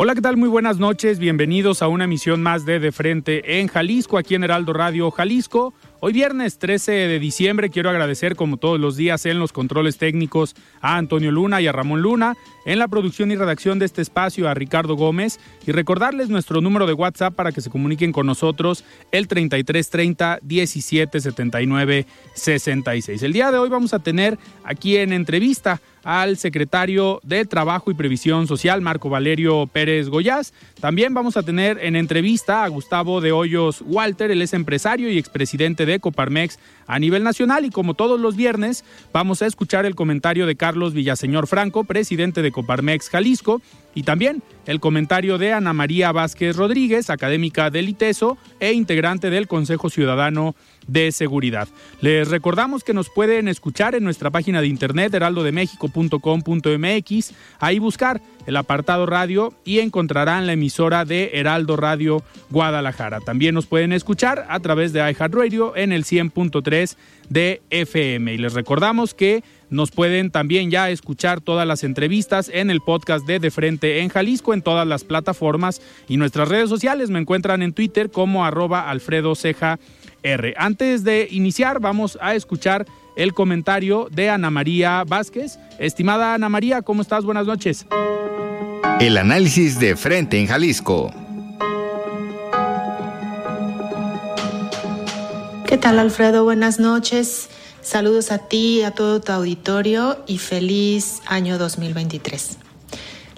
[0.00, 0.36] Hola, ¿qué tal?
[0.36, 1.18] Muy buenas noches.
[1.18, 5.74] Bienvenidos a una emisión más de De Frente en Jalisco, aquí en Heraldo Radio Jalisco.
[5.98, 10.54] Hoy viernes 13 de diciembre quiero agradecer como todos los días en los controles técnicos
[10.80, 14.48] a Antonio Luna y a Ramón Luna, en la producción y redacción de este espacio
[14.48, 18.84] a Ricardo Gómez y recordarles nuestro número de WhatsApp para que se comuniquen con nosotros
[19.10, 23.20] el 3330 1779 66.
[23.24, 27.94] El día de hoy vamos a tener aquí en entrevista al secretario de Trabajo y
[27.94, 30.54] Previsión Social, Marco Valerio Pérez Goyás.
[30.80, 35.18] También vamos a tener en entrevista a Gustavo de Hoyos Walter, él es empresario y
[35.18, 39.94] expresidente de Coparmex a nivel nacional y como todos los viernes vamos a escuchar el
[39.94, 43.60] comentario de Carlos Villaseñor Franco, presidente de Coparmex Jalisco,
[43.94, 49.46] y también el comentario de Ana María Vázquez Rodríguez, académica del ITESO e integrante del
[49.48, 50.54] Consejo Ciudadano
[50.88, 51.68] de Seguridad.
[52.00, 58.56] Les recordamos que nos pueden escuchar en nuestra página de internet heraldodemexico.com.mx, ahí buscar el
[58.56, 63.20] apartado radio y encontrarán la emisora de Heraldo Radio Guadalajara.
[63.20, 66.96] También nos pueden escuchar a través de iHeartRadio en el 100.3
[67.28, 68.32] de FM.
[68.32, 73.26] Y les recordamos que nos pueden también ya escuchar todas las entrevistas en el podcast
[73.26, 77.10] de De Frente en Jalisco, en todas las plataformas y nuestras redes sociales.
[77.10, 79.78] Me encuentran en Twitter como arroba Alfredo Ceja
[80.22, 80.54] R.
[80.56, 82.86] Antes de iniciar, vamos a escuchar
[83.16, 85.58] el comentario de Ana María Vázquez.
[85.78, 87.24] Estimada Ana María, ¿cómo estás?
[87.24, 87.86] Buenas noches.
[89.00, 91.12] El análisis de frente en Jalisco.
[95.66, 96.44] ¿Qué tal Alfredo?
[96.44, 97.48] Buenas noches.
[97.82, 102.58] Saludos a ti, a todo tu auditorio y feliz año 2023.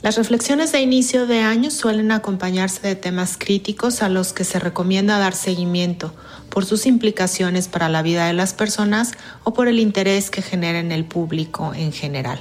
[0.02, 4.58] Las reflexiones de inicio de año suelen acompañarse de temas críticos a los que se
[4.58, 6.14] recomienda dar seguimiento
[6.50, 9.12] por sus implicaciones para la vida de las personas
[9.44, 12.40] o por el interés que genera en el público en general.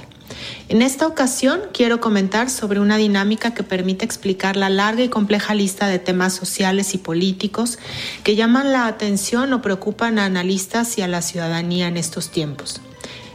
[0.68, 5.54] En esta ocasión quiero comentar sobre una dinámica que permite explicar la larga y compleja
[5.54, 7.78] lista de temas sociales y políticos
[8.22, 12.80] que llaman la atención o preocupan a analistas y a la ciudadanía en estos tiempos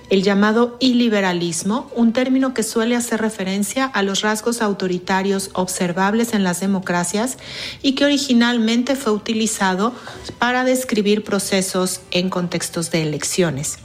[0.10, 6.44] el llamado iliberalismo, un término que suele hacer referencia a los rasgos autoritarios observables en
[6.44, 7.38] las democracias
[7.82, 9.94] y que originalmente fue utilizado
[10.40, 13.80] para describir procesos en contextos de elecciones.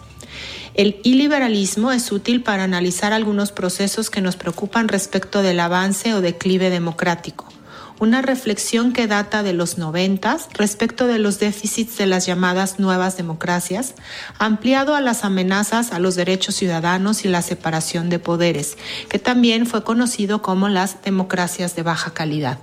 [0.75, 6.21] El iliberalismo es útil para analizar algunos procesos que nos preocupan respecto del avance o
[6.21, 7.47] declive democrático
[8.01, 13.19] una reflexión que data de los noventas respecto de los déficits de las llamadas nuevas
[13.19, 13.95] democracias,
[14.39, 18.79] ampliado a las amenazas a los derechos ciudadanos y la separación de poderes,
[19.11, 22.59] que también fue conocido como las democracias de baja calidad.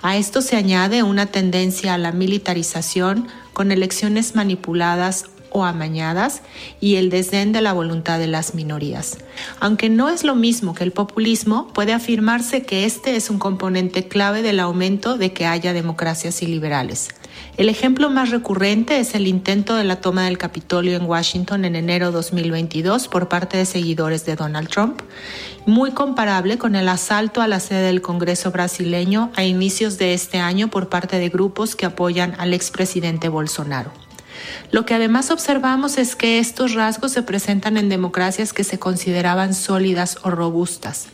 [0.00, 6.42] A esto se añade una tendencia a la militarización con elecciones manipuladas o amañadas
[6.80, 9.18] y el desdén de la voluntad de las minorías.
[9.60, 14.08] Aunque no es lo mismo que el populismo, puede afirmarse que este es un componente
[14.08, 17.10] clave del aumento de que haya democracias iliberales.
[17.56, 21.76] El ejemplo más recurrente es el intento de la toma del Capitolio en Washington en
[21.76, 25.02] enero 2022 por parte de seguidores de Donald Trump,
[25.66, 30.38] muy comparable con el asalto a la sede del Congreso brasileño a inicios de este
[30.38, 34.01] año por parte de grupos que apoyan al expresidente Bolsonaro.
[34.70, 39.54] Lo que además observamos es que estos rasgos se presentan en democracias que se consideraban
[39.54, 41.06] sólidas o robustas.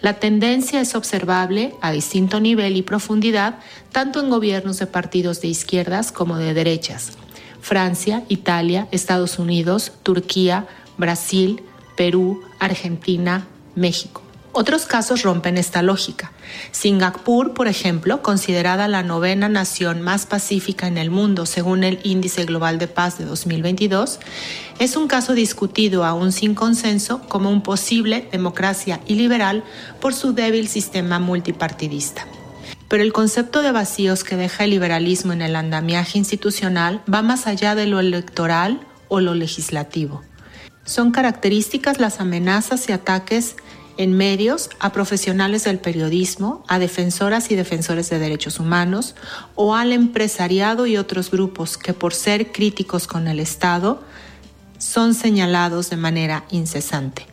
[0.00, 3.58] La tendencia es observable a distinto nivel y profundidad
[3.92, 7.12] tanto en gobiernos de partidos de izquierdas como de derechas.
[7.60, 10.66] Francia, Italia, Estados Unidos, Turquía,
[10.98, 11.62] Brasil,
[11.96, 14.25] Perú, Argentina, México.
[14.58, 16.32] Otros casos rompen esta lógica.
[16.70, 22.46] Singapur, por ejemplo, considerada la novena nación más pacífica en el mundo según el Índice
[22.46, 24.18] Global de Paz de 2022,
[24.78, 29.62] es un caso discutido aún sin consenso como un posible democracia iliberal
[30.00, 32.26] por su débil sistema multipartidista.
[32.88, 37.46] Pero el concepto de vacíos que deja el liberalismo en el andamiaje institucional va más
[37.46, 40.22] allá de lo electoral o lo legislativo.
[40.86, 43.56] Son características las amenazas y ataques
[43.96, 49.14] en medios a profesionales del periodismo, a defensoras y defensores de derechos humanos
[49.54, 54.02] o al empresariado y otros grupos que por ser críticos con el Estado
[54.78, 57.26] son señalados de manera incesante.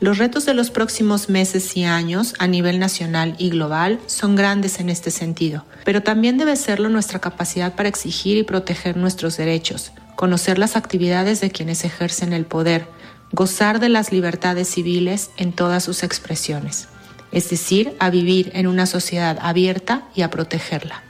[0.00, 4.80] Los retos de los próximos meses y años a nivel nacional y global son grandes
[4.80, 9.92] en este sentido, pero también debe serlo nuestra capacidad para exigir y proteger nuestros derechos,
[10.16, 12.86] conocer las actividades de quienes ejercen el poder,
[13.32, 16.88] gozar de las libertades civiles en todas sus expresiones,
[17.32, 21.02] es decir, a vivir en una sociedad abierta y a protegerla.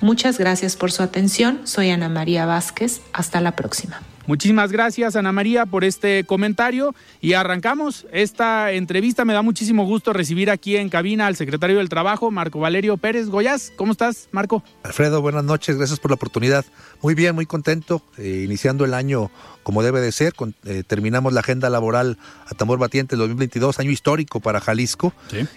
[0.00, 1.60] Muchas gracias por su atención.
[1.64, 3.02] Soy Ana María Vázquez.
[3.12, 4.00] Hasta la próxima.
[4.30, 9.24] Muchísimas gracias, Ana María, por este comentario y arrancamos esta entrevista.
[9.24, 13.26] Me da muchísimo gusto recibir aquí en cabina al secretario del Trabajo, Marco Valerio Pérez
[13.28, 13.72] Goyas.
[13.74, 14.62] ¿Cómo estás, Marco?
[14.84, 16.64] Alfredo, buenas noches, gracias por la oportunidad.
[17.02, 19.32] Muy bien, muy contento, eh, iniciando el año
[19.64, 20.32] como debe de ser.
[20.64, 22.16] Eh, terminamos la agenda laboral
[22.46, 25.12] a tambor batiente 2022, año histórico para Jalisco,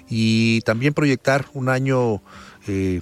[0.10, 2.24] y también proyectar un año...
[2.68, 3.02] Eh,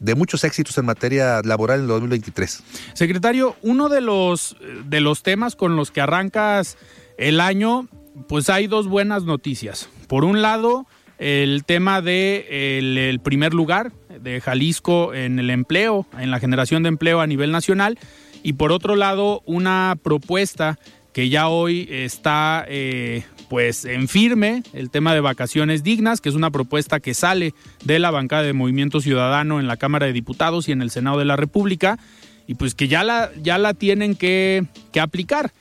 [0.00, 2.62] de muchos éxitos en materia laboral en el 2023.
[2.94, 6.76] Secretario, uno de los, de los temas con los que arrancas
[7.18, 7.88] el año,
[8.28, 9.88] pues hay dos buenas noticias.
[10.06, 10.86] Por un lado,
[11.18, 16.90] el tema de el, primer lugar de Jalisco en el empleo, en la generación de
[16.90, 17.98] empleo a nivel nacional,
[18.42, 20.78] y por otro lado, una propuesta
[21.12, 26.34] que ya hoy está eh, pues en firme el tema de vacaciones dignas, que es
[26.34, 27.54] una propuesta que sale
[27.84, 31.18] de la bancada de Movimiento Ciudadano en la Cámara de Diputados y en el Senado
[31.18, 31.98] de la República,
[32.46, 34.66] y pues que ya la, ya la tienen que,
[35.00, 35.52] aplicar.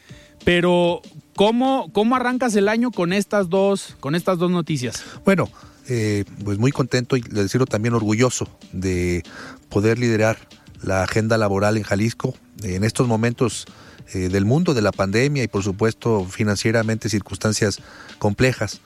[0.44, 1.02] Pero,
[1.36, 5.04] ¿cómo, ¿cómo arrancas el año con estas dos, con estas dos noticias?
[5.26, 5.50] Bueno,
[5.88, 9.24] eh, pues muy contento y decirlo también orgulloso de
[9.70, 10.38] poder liderar
[10.84, 13.66] la agenda laboral en Jalisco en estos momentos
[14.14, 17.80] eh, del mundo de la pandemia y por supuesto financieramente circunstancias
[18.20, 18.82] complejas.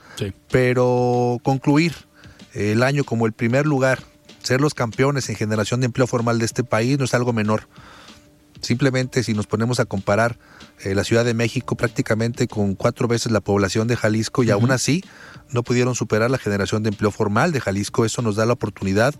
[0.50, 1.94] Pero concluir
[2.54, 4.00] el año como el primer lugar,
[4.42, 7.68] ser los campeones en generación de empleo formal de este país no es algo menor.
[8.60, 10.38] Simplemente si nos ponemos a comparar
[10.82, 14.70] eh, la Ciudad de México prácticamente con cuatro veces la población de Jalisco y aún
[14.70, 15.02] así
[15.50, 19.14] no pudieron superar la generación de empleo formal de Jalisco, eso nos da la oportunidad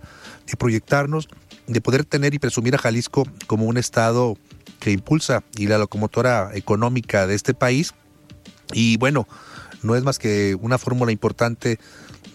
[0.46, 1.28] de proyectarnos,
[1.66, 4.36] de poder tener y presumir a Jalisco como un estado
[4.80, 7.94] que impulsa y la locomotora económica de este país.
[8.72, 9.28] Y bueno,
[9.82, 11.78] no es más que una fórmula importante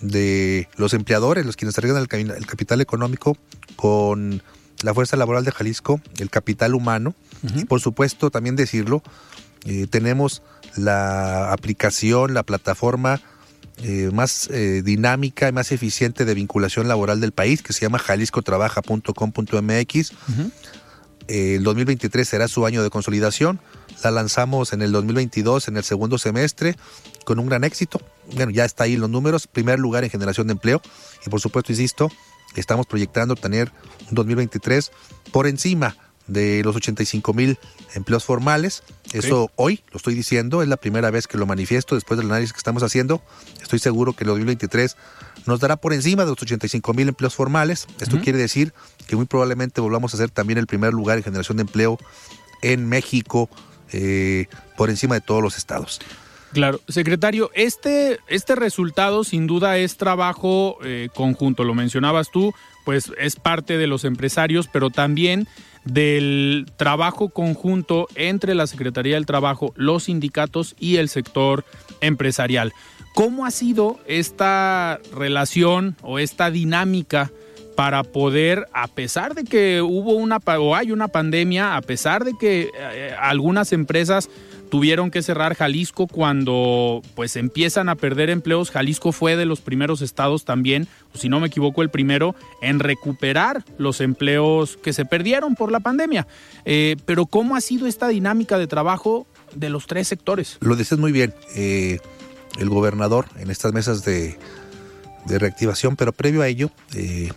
[0.01, 2.07] de los empleadores, los quienes arriesgan el,
[2.45, 3.37] capital económico
[3.75, 4.41] con
[4.83, 7.13] la fuerza laboral de Jalisco, el capital humano.
[7.55, 9.03] Y por supuesto, también decirlo,
[9.65, 10.41] eh, tenemos
[10.75, 13.21] la aplicación, la plataforma
[13.83, 17.99] eh, más eh, dinámica y más eficiente de vinculación laboral del país, que se llama
[17.99, 20.11] jaliscotrabaja.com.mx
[21.27, 23.59] el 2023 será su año de consolidación.
[24.03, 26.75] La lanzamos en el 2022, en el segundo semestre,
[27.25, 28.01] con un gran éxito.
[28.33, 29.47] Bueno, ya está ahí los números.
[29.47, 30.81] Primer lugar en generación de empleo.
[31.25, 32.11] Y por supuesto, insisto,
[32.55, 33.71] estamos proyectando tener
[34.09, 34.91] un 2023
[35.31, 35.95] por encima
[36.27, 37.57] de los 85 mil
[37.93, 38.83] empleos formales.
[39.13, 42.53] Eso hoy lo estoy diciendo, es la primera vez que lo manifiesto después del análisis
[42.53, 43.21] que estamos haciendo.
[43.61, 44.95] Estoy seguro que el 2023
[45.45, 47.87] nos dará por encima de los 85 mil empleos formales.
[47.99, 48.73] Esto quiere decir
[49.07, 51.97] que muy probablemente volvamos a ser también el primer lugar en generación de empleo
[52.61, 53.49] en México
[53.91, 55.99] eh, por encima de todos los estados.
[56.55, 62.53] Claro, secretario, este, este resultado sin duda es trabajo eh, conjunto, lo mencionabas tú,
[62.85, 65.47] pues es parte de los empresarios, pero también
[65.83, 71.65] del trabajo conjunto entre la Secretaría del Trabajo, los sindicatos y el sector
[72.01, 72.71] empresarial.
[73.13, 77.31] ¿Cómo ha sido esta relación o esta dinámica
[77.75, 82.33] para poder, a pesar de que hubo una o hay una pandemia, a pesar de
[82.39, 84.29] que eh, algunas empresas
[84.69, 88.71] tuvieron que cerrar Jalisco cuando pues empiezan a perder empleos.
[88.71, 93.63] Jalisco fue de los primeros estados también, si no me equivoco, el primero en recuperar
[93.77, 96.27] los empleos que se perdieron por la pandemia.
[96.65, 100.57] Eh, pero ¿cómo ha sido esta dinámica de trabajo de los tres sectores?
[100.61, 101.33] Lo dices muy bien.
[101.55, 101.99] Eh,
[102.57, 104.37] el gobernador en estas mesas de,
[105.27, 107.31] reactivación, pero previo a ello, eh,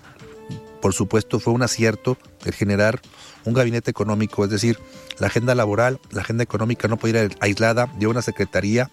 [0.81, 3.01] por supuesto, fue un acierto el generar
[3.49, 4.79] un gabinete económico, es decir,
[5.19, 8.91] la agenda laboral, la agenda económica no puede ir aislada de una secretaría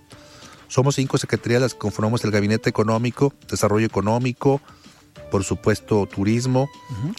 [0.67, 4.61] Somos cinco secretarías las que conformamos el Gabinete Económico, Desarrollo Económico,
[5.29, 6.69] por supuesto turismo,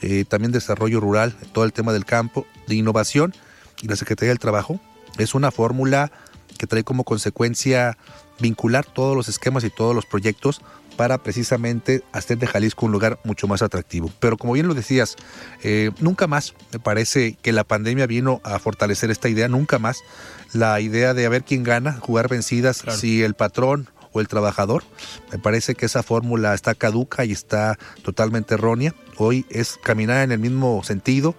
[0.03, 3.35] eh, también desarrollo rural, todo el tema del campo, de innovación
[3.83, 4.81] y la Secretaría del Trabajo.
[5.19, 6.11] Es una fórmula
[6.59, 7.97] que trae como consecuencia
[8.41, 10.61] vincular todos los esquemas y todos los proyectos
[10.97, 14.11] para precisamente hacer de Jalisco un lugar mucho más atractivo.
[14.21, 15.17] Pero como bien lo decías,
[15.63, 20.03] eh, nunca más me parece que la pandemia vino a fortalecer esta idea, nunca más
[20.53, 24.85] la idea de a ver quién gana, jugar vencidas, si el patrón o el trabajador.
[25.31, 28.95] Me parece que esa fórmula está caduca y está totalmente errónea.
[29.19, 31.35] Hoy es caminar en el mismo sentido,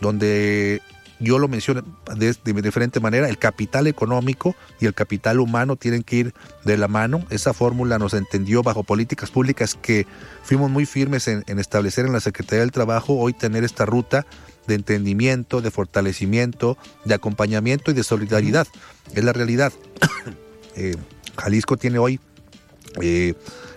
[0.00, 0.82] donde
[1.20, 1.82] yo lo menciono
[2.16, 6.34] de, diferente manera, el capital económico y el capital humano tienen que ir
[6.64, 7.24] de la mano.
[7.28, 10.06] Esa fórmula nos entendió bajo políticas públicas que
[10.42, 14.26] fuimos muy firmes en, establecer en la Secretaría del Trabajo, hoy tener esta ruta
[14.66, 18.66] de entendimiento, de fortalecimiento, de acompañamiento y de solidaridad.
[19.14, 19.72] Es la realidad.
[20.76, 20.94] Eh,
[21.36, 22.20] Jalisco tiene hoy
[23.02, 23.34] eh,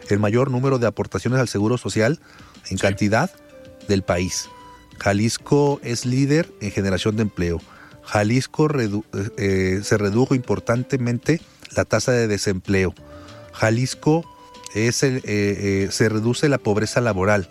[0.10, 2.20] el mayor número de aportaciones al Seguro Social
[2.70, 3.32] en cantidad
[3.88, 4.48] del país.
[5.00, 7.62] Jalisco es líder en generación de empleo.
[8.04, 8.70] Jalisco
[9.38, 11.42] eh, se redujo importantemente
[11.76, 12.94] la tasa de desempleo.
[13.54, 14.26] Jalisco
[14.74, 17.50] es eh, eh, se reduce la pobreza laboral.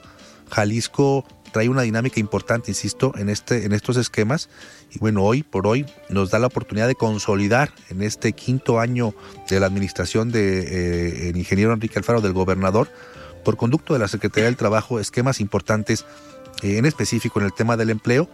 [0.51, 4.49] Jalisco trae una dinámica importante, insisto, en, este, en estos esquemas.
[4.91, 9.15] Y bueno, hoy por hoy nos da la oportunidad de consolidar en este quinto año
[9.49, 12.89] de la administración del ingeniero Enrique Alfaro, del gobernador,
[13.45, 17.77] por conducto de la Secretaría del Trabajo, esquemas importantes eh, en específico en el tema
[17.77, 18.29] del empleo,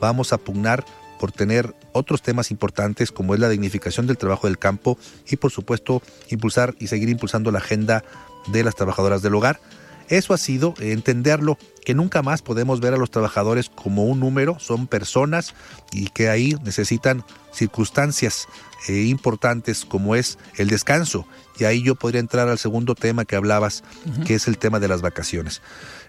[0.00, 0.84] vamos a pugnar
[1.18, 4.98] por tener otros temas importantes como es la dignificación del trabajo del campo
[5.30, 8.02] y por supuesto impulsar y seguir impulsando la agenda
[8.48, 9.60] de las trabajadoras del hogar.
[10.08, 14.58] Eso ha sido entenderlo, que nunca más podemos ver a los trabajadores como un número,
[14.58, 15.54] son personas
[15.92, 18.48] y que ahí necesitan circunstancias
[18.88, 21.26] eh, importantes como es el descanso.
[21.58, 23.84] Y ahí yo podría entrar al segundo tema que hablabas,
[24.26, 25.62] que es el tema de las vacaciones.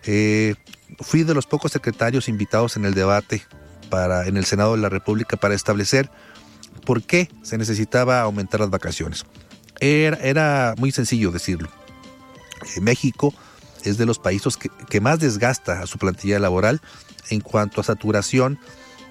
[0.06, 0.56] Eh,
[1.00, 3.42] fui de los pocos secretarios invitados en el debate
[3.90, 6.10] para, en el Senado de la República para establecer
[6.86, 9.26] por qué se necesitaba aumentar las vacaciones.
[9.80, 11.70] Era, era muy sencillo decirlo.
[12.76, 13.34] Eh, México
[13.84, 16.82] es de los países que, más desgasta a su plantilla laboral
[17.30, 18.60] en cuanto a saturación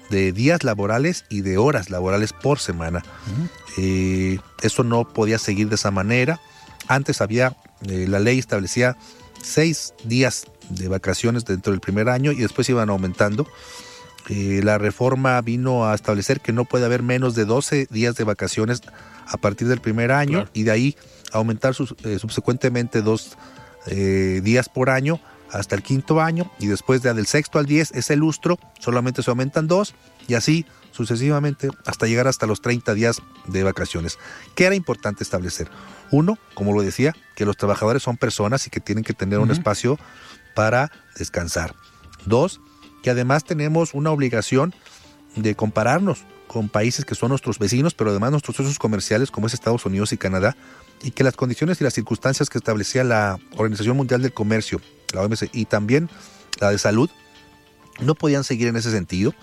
[0.09, 3.03] de días laborales y de horas laborales por semana.
[3.77, 6.39] Eh, eso no podía seguir de esa manera.
[6.87, 8.97] Antes había, la ley establecía
[9.43, 13.47] seis días de vacaciones dentro del primer año y después iban aumentando.
[14.29, 18.23] Eh, la reforma vino a establecer que no puede haber menos de 12 días de
[18.23, 18.81] vacaciones
[19.27, 20.97] a partir del primer año y de ahí
[21.33, 23.37] aumentar eh, subsecuentemente dos
[23.87, 25.19] eh, días por año
[25.51, 29.29] hasta el quinto año y después de del sexto al diez ese lustro solamente se
[29.29, 29.93] aumentan dos
[30.27, 34.17] y así sucesivamente hasta llegar hasta los 30 días de vacaciones.
[34.55, 35.69] ¿Qué era importante establecer?
[36.11, 39.51] Uno, como lo decía, que los trabajadores son personas y que tienen que tener un
[39.51, 39.99] espacio
[40.55, 41.75] para descansar.
[42.25, 42.61] Dos,
[43.01, 44.73] que además tenemos una obligación
[45.35, 49.55] de compararnos con países que son nuestros vecinos, pero además nuestros socios comerciales como es
[49.55, 50.55] Estados Unidos y Canadá,
[51.01, 54.79] y que las condiciones y las circunstancias que establecía la Organización Mundial del Comercio,
[55.13, 56.09] la OMC, y también
[56.59, 57.09] la de salud,
[57.99, 59.33] no podían seguir en ese sentido.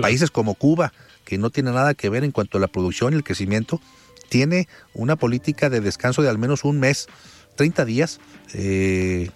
[0.00, 0.92] Países como Cuba,
[1.24, 3.80] que no tiene nada que ver en cuanto a la producción y el crecimiento,
[4.28, 7.08] tiene una política de descanso de al menos un mes,
[7.56, 8.20] 30 días,
[8.54, 9.30] eh,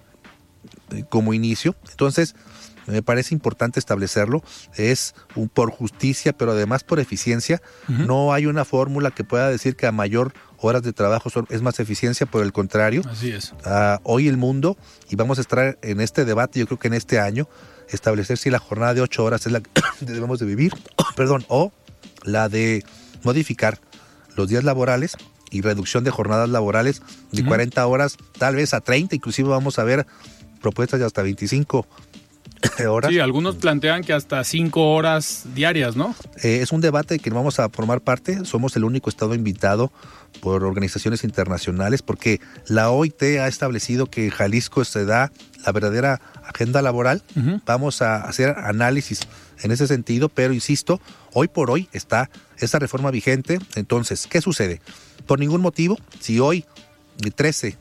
[1.08, 1.74] como inicio.
[1.90, 2.34] Entonces,
[2.86, 4.42] me parece importante establecerlo.
[4.76, 7.62] Es un por justicia, pero además por eficiencia.
[7.88, 11.80] No hay una fórmula que pueda decir que a mayor horas de trabajo es más
[11.80, 13.02] eficiencia, por el contrario.
[13.08, 13.54] Así es.
[13.64, 14.76] Ah, hoy el mundo,
[15.10, 17.48] y vamos a estar en este debate, yo creo que en este año,
[17.92, 19.70] establecer si la jornada de ocho horas es la que
[20.00, 20.74] debemos de vivir,
[21.16, 21.72] perdón, o
[22.24, 22.84] la de
[23.22, 23.78] modificar
[24.36, 25.16] los días laborales
[25.50, 29.84] y reducción de jornadas laborales de 40 horas, tal vez a 30, inclusive vamos a
[29.84, 30.06] ver
[30.62, 31.86] propuestas de hasta 25
[32.88, 33.10] horas.
[33.10, 36.14] Sí, algunos plantean que hasta 5 horas diarias, ¿no?
[36.42, 38.44] Eh, es un debate que vamos a formar parte.
[38.44, 39.92] Somos el único estado invitado
[40.40, 45.32] por organizaciones internacionales porque la OIT ha establecido que Jalisco se da
[45.66, 47.22] la verdadera agenda laboral.
[47.66, 49.20] Vamos a hacer análisis
[49.62, 51.00] en ese sentido, pero insisto,
[51.32, 53.58] hoy por hoy está esa reforma vigente.
[53.74, 54.80] Entonces, ¿qué sucede?
[55.26, 56.64] Por ningún motivo, si hoy,
[57.24, 57.78] el 13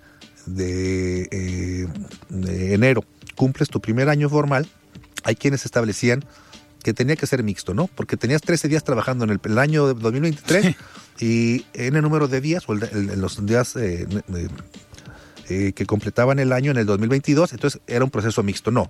[0.59, 1.87] eh,
[2.29, 3.03] de, enero
[3.35, 4.67] cumples tu primer año formal,
[5.23, 6.23] hay quienes establecían
[6.83, 7.87] que tenía que ser mixto, ¿no?
[7.87, 10.75] Porque tenías 13 días trabajando en el, año 2023
[11.19, 14.07] y en el número de días o en los días eh,
[15.51, 18.72] eh, que completaban el año en el 2022, entonces era un proceso mixto.
[18.72, 18.89] No,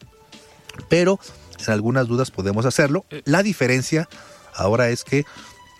[0.90, 1.20] pero
[1.70, 3.06] algunas dudas podemos hacerlo.
[3.10, 3.22] Eh.
[3.26, 4.08] La diferencia
[4.54, 5.26] ahora es que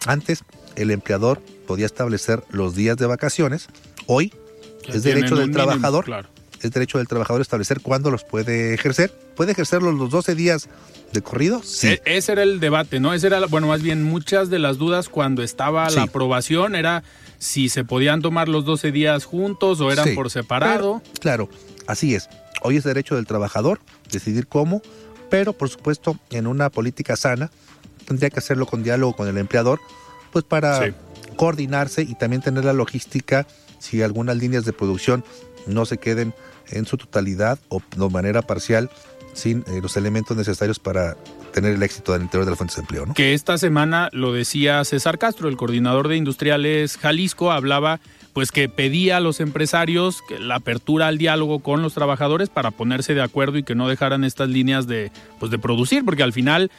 [0.06, 0.44] antes
[0.76, 3.68] el empleador podía establecer los días de vacaciones.
[4.08, 4.34] Hoy
[4.88, 6.06] es derecho del trabajador.
[6.62, 9.12] Es derecho del trabajador establecer cuándo los puede ejercer.
[9.36, 10.70] ¿Puede ejercerlos los 12 días
[11.12, 11.62] de corrido?
[11.64, 11.88] Sí.
[11.88, 13.14] E-, ese era el debate, ¿no?
[13.14, 17.04] Ese era, bueno, más bien muchas de las dudas cuando estaba la aprobación era
[17.38, 21.02] si se podían tomar los 12 días juntos o eran por separado.
[21.20, 21.50] claro,
[21.88, 22.30] así es.
[22.62, 24.82] Hoy es derecho del trabajador decidir cómo
[25.30, 27.52] pero por supuesto en una política sana
[28.06, 29.80] tendría que hacerlo con diálogo con el empleador,
[30.32, 30.94] pues para
[31.36, 33.48] coordinarse y también tener la logística
[33.80, 35.24] si algunas líneas de producción
[35.66, 36.34] no se queden
[36.70, 38.90] en su totalidad o de manera parcial
[39.34, 41.18] sin eh, los elementos necesarios para
[41.54, 43.06] tener el éxito del interior de las fuentes de empleo.
[43.06, 43.14] ¿no?
[43.14, 48.00] Que esta semana lo decía César Castro, el coordinador de industriales Jalisco, hablaba
[48.34, 52.72] pues que pedía a los empresarios que la apertura al diálogo con los trabajadores para
[52.72, 56.34] ponerse de acuerdo y que no dejaran estas líneas de, pues de producir, porque al
[56.34, 56.72] final,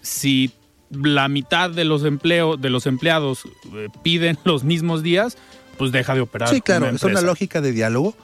[0.00, 0.52] si
[0.90, 5.36] la mitad de los empleos de los empleados eh, piden los mismos días,
[5.76, 6.48] pues deja de operar.
[6.48, 8.14] Sí, claro, es una lógica de diálogo,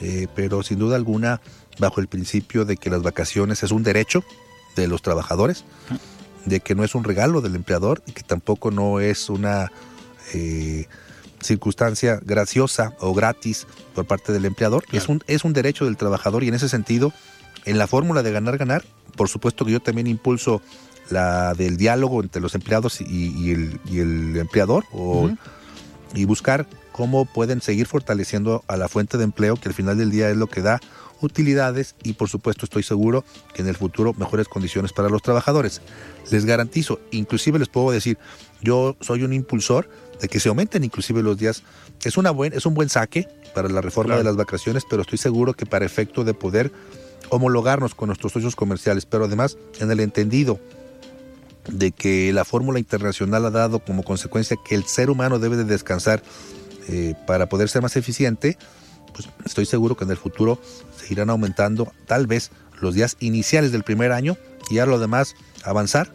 [0.00, 1.40] eh, pero sin duda alguna
[1.78, 4.24] bajo el principio de que las vacaciones es un derecho
[4.76, 5.64] de los trabajadores,
[6.44, 9.70] de que no es un regalo del empleador y que tampoco no es una
[10.34, 10.86] eh,
[11.42, 14.84] circunstancia graciosa o gratis por parte del empleador.
[14.92, 17.12] Es, un, es un derecho del trabajador y en ese sentido,
[17.64, 18.84] en la fórmula de ganar-ganar,
[19.16, 20.62] por supuesto que yo también impulso
[21.10, 24.84] la del diálogo entre los empleados y, el, empleador
[26.14, 30.10] y buscar cómo pueden seguir fortaleciendo a la fuente de empleo que al final del
[30.10, 30.80] día es lo que da
[31.20, 33.24] utilidades y por supuesto estoy seguro
[33.54, 35.80] que en el futuro mejores condiciones para los trabajadores.
[36.30, 38.18] Les garantizo, inclusive les puedo decir,
[38.60, 39.88] yo soy un impulsor
[40.22, 41.64] de que se aumenten inclusive los días.
[42.02, 45.18] Es, una buen, es un buen saque para la reforma de las vacaciones, pero estoy
[45.18, 46.72] seguro que para efecto de poder
[47.28, 50.60] homologarnos con nuestros socios comerciales, pero además en el entendido
[51.68, 55.64] de que la fórmula internacional ha dado como consecuencia que el ser humano debe de
[55.64, 56.22] descansar
[56.88, 58.56] eh, para poder ser más eficiente,
[59.12, 60.60] pues estoy seguro que en el futuro
[60.96, 64.36] seguirán aumentando tal vez los días iniciales del primer año
[64.70, 66.14] y a lo demás avanzar.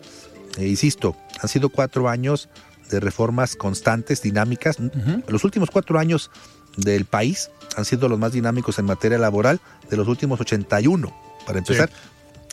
[0.57, 2.49] E insisto, han sido cuatro años
[2.89, 4.78] de reformas constantes, dinámicas.
[5.28, 6.32] Los últimos cuatro años
[6.78, 11.13] del país han sido los más dinámicos en materia laboral de los últimos 81,
[11.45, 11.89] para empezar.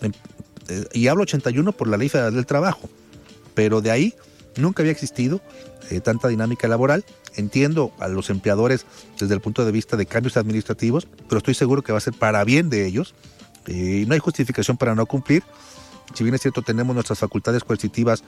[0.01, 0.13] Em,
[0.69, 2.89] eh, y hablo 81 por la ley federal del trabajo,
[3.55, 4.15] pero de ahí
[4.57, 5.41] nunca había existido
[5.91, 7.05] eh, tanta dinámica laboral.
[7.37, 8.87] Entiendo a los empleadores
[9.19, 12.15] desde el punto de vista de cambios administrativos, pero estoy seguro que va a ser
[12.15, 13.15] para bien de ellos.
[13.67, 15.43] Eh, no hay justificación para no cumplir.
[16.15, 18.23] Si bien es cierto, tenemos nuestras facultades coercitivas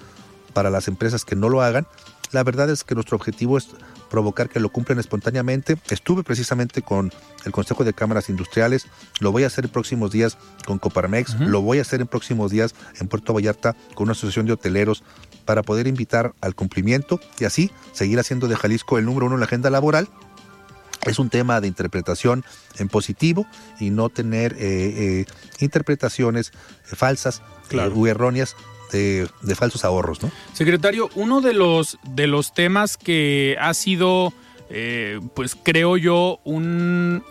[0.57, 1.87] para las empresas que no lo hagan.
[2.33, 3.69] La verdad es que nuestro objetivo es
[4.09, 5.77] provocar que lo cumplan espontáneamente.
[5.91, 7.13] Estuve precisamente con
[7.45, 8.87] el Consejo de Cámaras Industriales,
[9.21, 12.51] lo voy a hacer en próximos días con Coparmex, lo voy a hacer en próximos
[12.51, 15.05] días en Puerto Vallarta con una asociación de hoteleros
[15.45, 19.41] para poder invitar al cumplimiento y así seguir haciendo de Jalisco el número uno en
[19.41, 20.09] la agenda laboral.
[21.03, 22.47] Es un tema de interpretación
[22.79, 23.47] en positivo
[23.79, 25.25] y no tener eh, eh,
[25.61, 28.57] interpretaciones falsas eh, u erróneas
[28.93, 30.31] de, falsos ahorros, ¿no?
[30.53, 34.33] Secretario, uno de los, de los temas que ha sido,
[34.71, 37.23] eh, pues creo yo, un,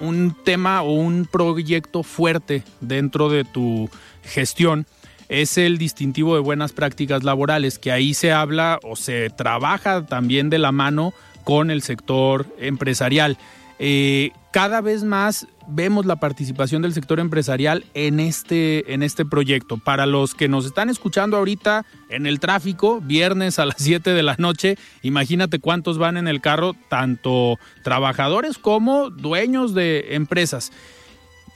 [0.00, 3.90] un, tema o un proyecto fuerte dentro de tu
[4.22, 4.86] gestión
[5.28, 10.50] es el distintivo de buenas prácticas laborales, que ahí se habla o se trabaja también
[10.50, 13.38] de la mano con el sector empresarial.
[13.78, 19.78] Eh, cada vez más vemos la participación del sector empresarial en este, en este proyecto.
[19.78, 24.22] Para los que nos están escuchando ahorita en el tráfico, viernes a las 7 de
[24.22, 30.70] la noche, imagínate cuántos van en el carro, tanto trabajadores como dueños de empresas.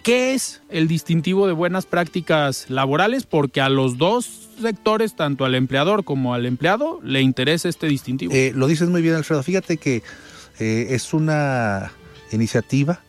[0.03, 3.27] ¿Qué es el distintivo de buenas prácticas laborales?
[3.27, 8.33] Porque a los dos sectores, tanto al empleador como al empleado, le interesa este distintivo.
[8.35, 9.45] Eh, lo dices muy bien, Alfredo.
[9.45, 10.03] Fíjate que
[10.59, 11.93] eh, es una
[12.33, 13.01] iniciativa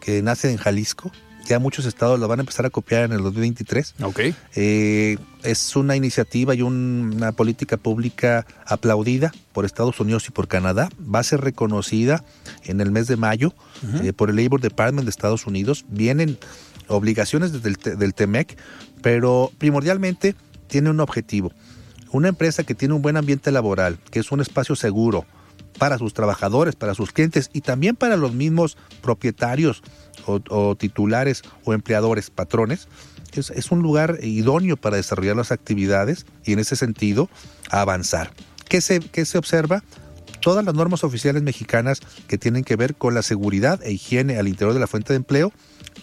[0.00, 1.10] que nace en Jalisco.
[1.46, 3.96] Ya muchos estados la van a empezar a copiar en el 2023.
[4.02, 4.20] Ok.
[4.54, 10.88] Eh, es una iniciativa y una política pública aplaudida por Estados Unidos y por Canadá.
[11.02, 12.24] Va a ser reconocida
[12.64, 13.52] en el mes de mayo
[14.02, 15.84] eh, por el Labor Department de Estados Unidos.
[15.88, 16.38] Vienen
[16.88, 18.56] obligaciones desde el, del TEMEC,
[19.02, 20.34] pero primordialmente
[20.66, 21.52] tiene un objetivo.
[22.10, 25.26] Una empresa que tiene un buen ambiente laboral, que es un espacio seguro,
[25.78, 29.82] para sus trabajadores, para sus clientes y también para los mismos propietarios
[30.26, 32.88] o, titulares o empleadores, patrones,
[33.32, 37.28] es, un lugar idóneo para desarrollar las actividades y en ese sentido
[37.70, 38.32] avanzar.
[38.68, 39.82] ¿Qué se, qué se observa?
[40.40, 44.46] Todas las normas oficiales mexicanas que tienen que ver con la seguridad e higiene al
[44.46, 45.52] interior de la fuente de empleo,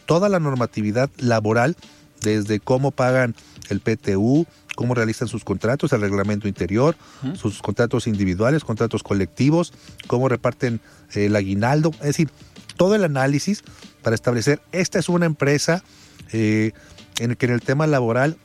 [0.06, 1.78] toda la normatividad laboral,
[2.22, 3.36] desde cómo pagan
[3.70, 6.96] el PTU, cómo realizan sus contratos, el reglamento interior,
[7.36, 9.74] sus contratos individuales, contratos colectivos,
[10.08, 10.82] cómo reparten
[11.14, 12.30] el aguinaldo, es decir,
[12.78, 13.64] todo el análisis
[14.02, 15.84] para establecer, esta es una empresa
[16.32, 16.72] eh,
[17.20, 18.38] en el que en el tema laboral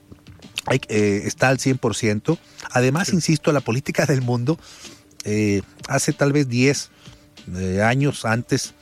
[0.70, 2.38] eh, está al 100%.
[2.70, 4.58] Además, insisto, la política del mundo,
[5.24, 6.90] eh, hace tal vez 10
[7.82, 8.74] años antes,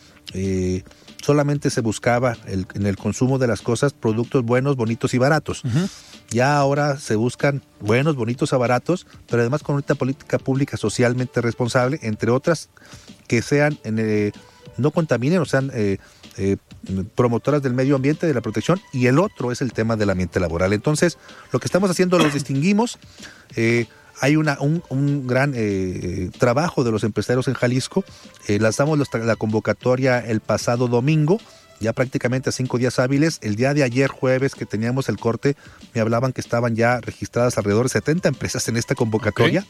[1.22, 5.62] solamente se buscaba en el consumo de las cosas productos buenos, bonitos y baratos.
[6.30, 11.40] Ya ahora se buscan buenos, bonitos a baratos, pero además con una política pública socialmente
[11.40, 12.70] responsable, entre otras
[13.28, 14.32] que sean eh,
[14.76, 15.98] no contaminen o sean eh,
[16.36, 16.56] eh,
[17.14, 20.40] promotoras del medio ambiente, de la protección, y el otro es el tema del ambiente
[20.40, 20.72] laboral.
[20.72, 21.18] Entonces,
[21.52, 22.98] lo que estamos haciendo los distinguimos.
[24.20, 25.54] hay una, un, gran
[26.38, 28.04] trabajo de los empresarios en Jalisco.
[28.48, 31.38] lanzamos la convocatoria el pasado domingo
[31.80, 33.38] ya prácticamente a cinco días hábiles.
[33.42, 35.56] El día de ayer, jueves, que teníamos el corte,
[35.94, 39.66] me hablaban que estaban ya registradas alrededor de 70 empresas en esta convocatoria.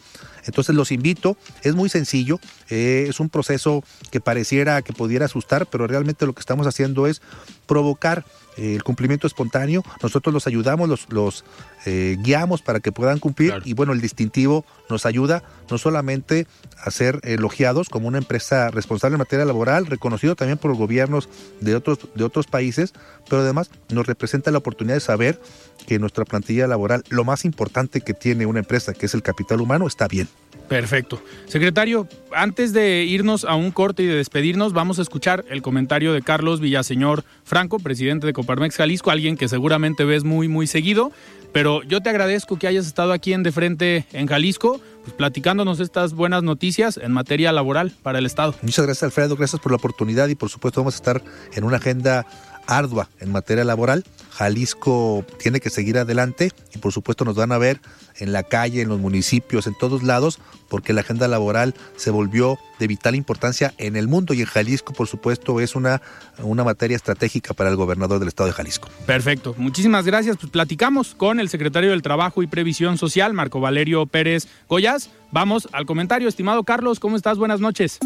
[0.47, 2.39] Entonces los invito, es muy sencillo,
[2.69, 7.07] eh, es un proceso que pareciera que pudiera asustar, pero realmente lo que estamos haciendo
[7.07, 7.23] es
[7.67, 8.25] provocar
[8.57, 11.45] el cumplimiento espontáneo, nosotros los ayudamos, los, los
[11.87, 16.47] eh, guiamos para que puedan cumplir y bueno, el distintivo nos ayuda no solamente
[16.79, 21.29] a ser elogiados como una empresa responsable en materia laboral, reconocido también por los gobiernos
[21.61, 22.93] de otros, de otros países,
[23.29, 25.41] pero además nos representa la oportunidad de saber
[25.87, 29.61] que nuestra plantilla laboral, lo más importante que tiene una empresa, que es el capital
[29.61, 30.29] humano, está bien.
[30.69, 31.23] Perfecto.
[31.47, 36.13] Secretario, antes de irnos a un corte y de despedirnos, vamos a escuchar el comentario
[36.13, 41.13] de Carlos Villaseñor Franco, presidente de Coparmex Jalisco, alguien que seguramente ves muy, muy seguido.
[41.53, 45.79] Pero yo te agradezco que hayas estado aquí en De Frente en Jalisco, pues, platicándonos
[45.79, 48.57] estas buenas noticias en materia laboral para el Estado.
[48.63, 49.37] Muchas gracias, Alfredo.
[49.37, 51.23] Gracias por la oportunidad y por supuesto vamos a estar
[51.55, 52.27] en una agenda
[52.67, 54.05] ardua en materia laboral.
[54.31, 57.81] Jalisco tiene que seguir adelante y por supuesto nos van a ver
[58.17, 62.59] en la calle, en los municipios, en todos lados, porque la agenda laboral se volvió
[62.79, 66.03] de vital importancia en el mundo y en Jalisco, por supuesto, es una,
[66.39, 68.89] una materia estratégica para el gobernador del estado de Jalisco.
[69.07, 70.37] Perfecto, muchísimas gracias.
[70.37, 75.11] Pues platicamos con el secretario del Trabajo y Previsión Social, Marco Valerio Pérez Goyas.
[75.31, 77.39] Vamos al comentario, estimado Carlos, ¿cómo estás?
[77.39, 77.99] Buenas noches.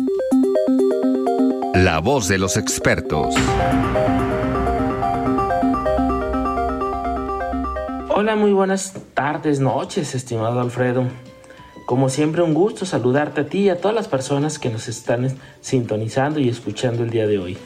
[1.75, 3.35] La voz de los expertos.
[8.20, 11.04] Hola, muy buenas tardes, noches, estimado Alfredo.
[11.87, 15.38] Como siempre, un gusto saludarte a ti y a todas las personas que nos están
[15.61, 17.57] sintonizando y escuchando el día de hoy.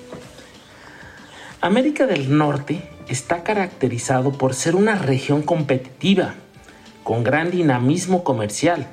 [1.62, 6.34] América del Norte está caracterizado por ser una región competitiva,
[7.02, 8.88] con gran dinamismo comercial,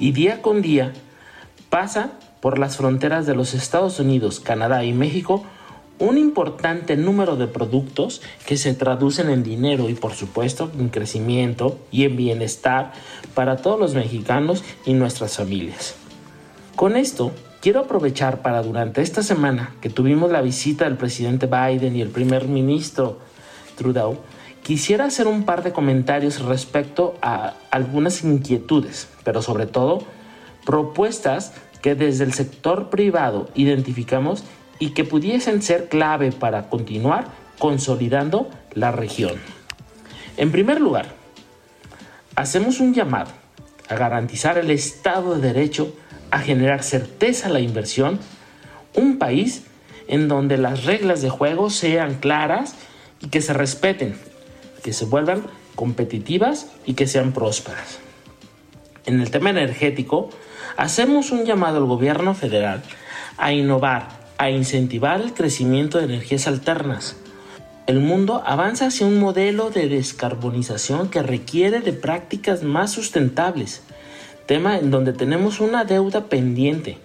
[0.00, 0.92] y día con día
[1.70, 5.44] pasa por las fronteras de los Estados Unidos, Canadá y México
[6.02, 11.78] un importante número de productos que se traducen en dinero y por supuesto en crecimiento
[11.92, 12.92] y en bienestar
[13.34, 15.94] para todos los mexicanos y nuestras familias.
[16.74, 21.94] Con esto, quiero aprovechar para durante esta semana que tuvimos la visita del presidente Biden
[21.94, 23.20] y el primer ministro
[23.76, 24.18] Trudeau,
[24.64, 30.02] quisiera hacer un par de comentarios respecto a algunas inquietudes, pero sobre todo
[30.66, 34.42] propuestas que desde el sector privado identificamos
[34.82, 37.26] y que pudiesen ser clave para continuar
[37.60, 39.34] consolidando la región.
[40.36, 41.14] En primer lugar,
[42.34, 43.30] hacemos un llamado
[43.88, 45.94] a garantizar el Estado de Derecho
[46.32, 48.18] a generar certeza a la inversión,
[48.96, 49.62] un país
[50.08, 52.74] en donde las reglas de juego sean claras
[53.20, 54.18] y que se respeten,
[54.82, 55.44] que se vuelvan
[55.76, 58.00] competitivas y que sean prósperas.
[59.06, 60.30] En el tema energético,
[60.76, 62.82] hacemos un llamado al gobierno federal
[63.38, 67.14] a innovar, a incentivar el crecimiento de energías alternas.
[67.86, 73.82] El mundo avanza hacia un modelo de descarbonización que requiere de prácticas más sustentables,
[74.46, 76.98] tema en donde tenemos una deuda pendiente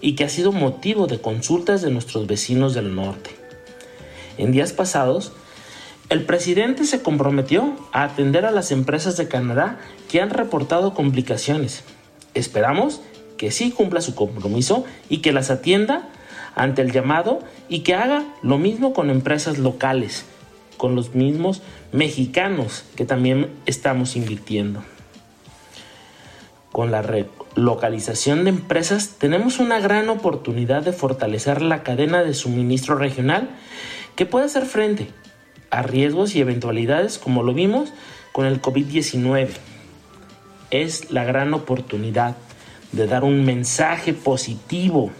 [0.00, 3.30] y que ha sido motivo de consultas de nuestros vecinos del norte.
[4.38, 5.32] En días pasados,
[6.10, 11.82] el presidente se comprometió a atender a las empresas de Canadá que han reportado complicaciones.
[12.34, 13.00] Esperamos
[13.36, 16.08] que sí cumpla su compromiso y que las atienda
[16.54, 20.24] ante el llamado y que haga lo mismo con empresas locales,
[20.76, 21.62] con los mismos
[21.92, 24.82] mexicanos que también estamos invirtiendo.
[26.72, 32.96] Con la relocalización de empresas tenemos una gran oportunidad de fortalecer la cadena de suministro
[32.96, 33.50] regional
[34.16, 35.08] que puede hacer frente
[35.70, 37.92] a riesgos y eventualidades como lo vimos
[38.32, 39.50] con el COVID-19.
[40.70, 42.36] Es la gran oportunidad
[42.90, 45.12] de dar un mensaje positivo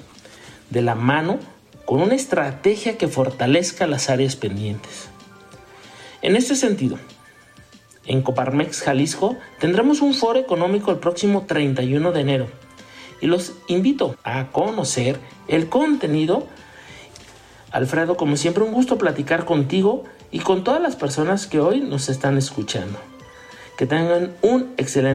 [0.70, 1.38] de la mano
[1.84, 5.08] con una estrategia que fortalezca las áreas pendientes.
[6.22, 6.98] En este sentido,
[8.06, 12.46] en Coparmex Jalisco tendremos un foro económico el próximo 31 de enero
[13.20, 16.46] y los invito a conocer el contenido.
[17.70, 22.08] Alfredo, como siempre, un gusto platicar contigo y con todas las personas que hoy nos
[22.08, 22.98] están escuchando.
[23.76, 25.14] Que tengan un excelente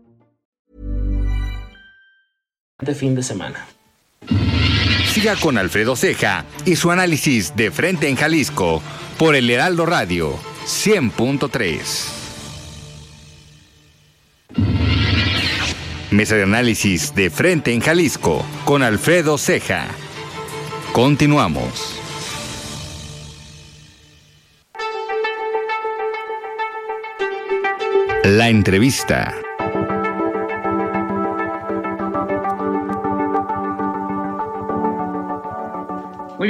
[2.95, 3.67] Fin de semana.
[5.05, 8.81] Siga con Alfredo Ceja y su análisis de frente en Jalisco
[9.17, 12.21] por el Heraldo Radio 100.3.
[16.11, 19.87] Mesa de análisis de frente en Jalisco con Alfredo Ceja.
[20.93, 21.97] Continuamos.
[28.23, 29.40] La entrevista.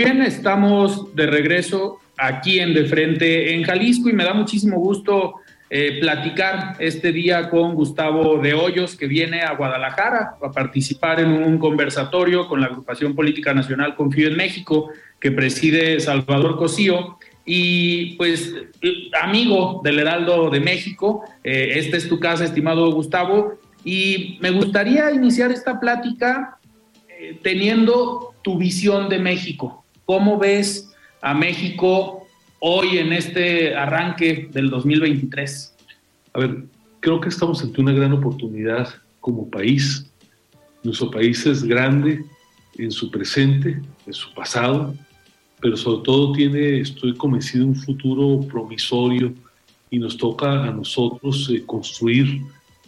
[0.03, 5.35] Bien, estamos de regreso aquí en De Frente en Jalisco y me da muchísimo gusto
[5.69, 11.29] eh, platicar este día con Gustavo de Hoyos, que viene a Guadalajara a participar en
[11.31, 17.19] un conversatorio con la agrupación política nacional Confío en México, que preside Salvador Cosío.
[17.45, 18.55] Y pues,
[19.21, 25.11] amigo del Heraldo de México, eh, esta es tu casa, estimado Gustavo, y me gustaría
[25.11, 26.57] iniciar esta plática
[27.07, 29.80] eh, teniendo tu visión de México.
[30.11, 32.27] ¿Cómo ves a México
[32.59, 35.73] hoy en este arranque del 2023?
[36.33, 36.65] A ver,
[36.99, 38.89] creo que estamos ante una gran oportunidad
[39.21, 40.05] como país.
[40.83, 42.25] Nuestro país es grande
[42.77, 44.93] en su presente, en su pasado,
[45.61, 49.33] pero sobre todo tiene, estoy convencido, un futuro promisorio
[49.89, 52.41] y nos toca a nosotros eh, construir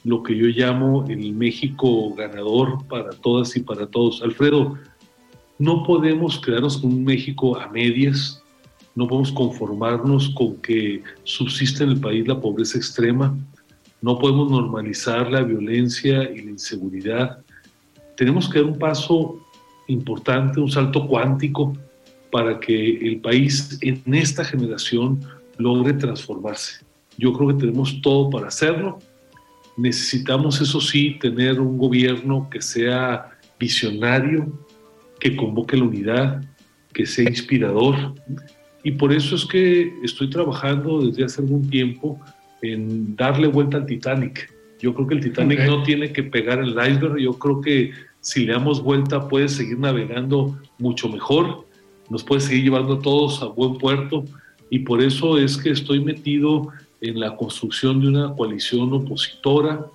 [0.03, 4.21] lo que yo llamo el México ganador para todas y para todos.
[4.21, 4.77] Alfredo,
[5.63, 8.43] no podemos quedarnos con un México a medias,
[8.95, 13.33] no podemos conformarnos con que subsiste en el país la pobreza extrema,
[14.01, 17.39] no podemos normalizar la violencia y la inseguridad.
[18.17, 19.39] Tenemos que dar un paso
[19.87, 21.73] importante, un salto cuántico
[22.29, 25.21] para que el país en esta generación
[25.57, 26.83] logre transformarse.
[27.17, 28.99] Yo creo que tenemos todo para hacerlo.
[29.77, 34.51] Necesitamos, eso sí, tener un gobierno que sea visionario,
[35.23, 36.43] que convoque la unidad,
[36.93, 37.95] que sea inspirador.
[38.83, 42.19] Y por eso es que estoy trabajando desde hace algún tiempo
[42.61, 44.53] en darle vuelta al Titanic.
[44.81, 47.19] Yo creo que el Titanic no tiene que pegar el iceberg.
[47.19, 51.65] Yo creo que si le damos vuelta puede seguir navegando mucho mejor.
[52.09, 54.25] Nos puede seguir llevando a todos a buen puerto.
[54.69, 56.67] Y por eso es que estoy metido
[56.99, 59.85] en la construcción de una coalición opositora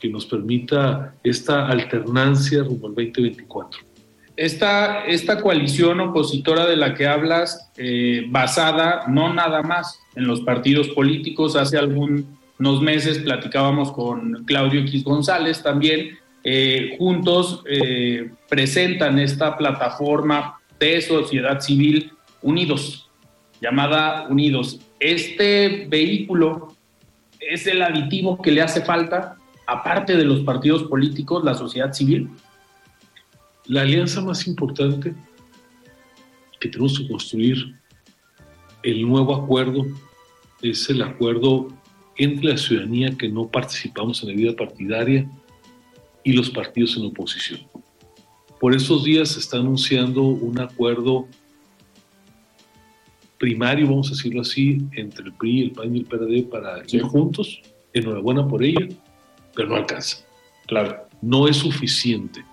[0.00, 3.91] que nos permita esta alternancia rumbo al 2024.
[4.42, 10.40] Esta, esta coalición opositora de la que hablas, eh, basada no nada más en los
[10.40, 19.20] partidos políticos, hace algunos meses platicábamos con Claudio X González también, eh, juntos eh, presentan
[19.20, 22.10] esta plataforma de sociedad civil
[22.42, 23.08] Unidos,
[23.60, 24.80] llamada Unidos.
[24.98, 26.74] Este vehículo
[27.38, 29.36] es el aditivo que le hace falta,
[29.68, 32.28] aparte de los partidos políticos, la sociedad civil.
[33.66, 35.14] La alianza más importante
[36.60, 37.74] que tenemos que construir,
[38.82, 39.86] el nuevo acuerdo,
[40.62, 41.68] es el acuerdo
[42.16, 45.28] entre la ciudadanía que no participamos en la vida partidaria
[46.24, 47.60] y los partidos en oposición.
[48.60, 51.26] Por estos días se está anunciando un acuerdo
[53.38, 57.02] primario, vamos a decirlo así, entre el PRI, el PAN y el PRD para ir
[57.02, 57.60] juntos.
[57.92, 58.86] Enhorabuena por ello,
[59.54, 60.24] pero no alcanza.
[60.66, 61.08] Claro.
[61.20, 62.44] No es suficiente.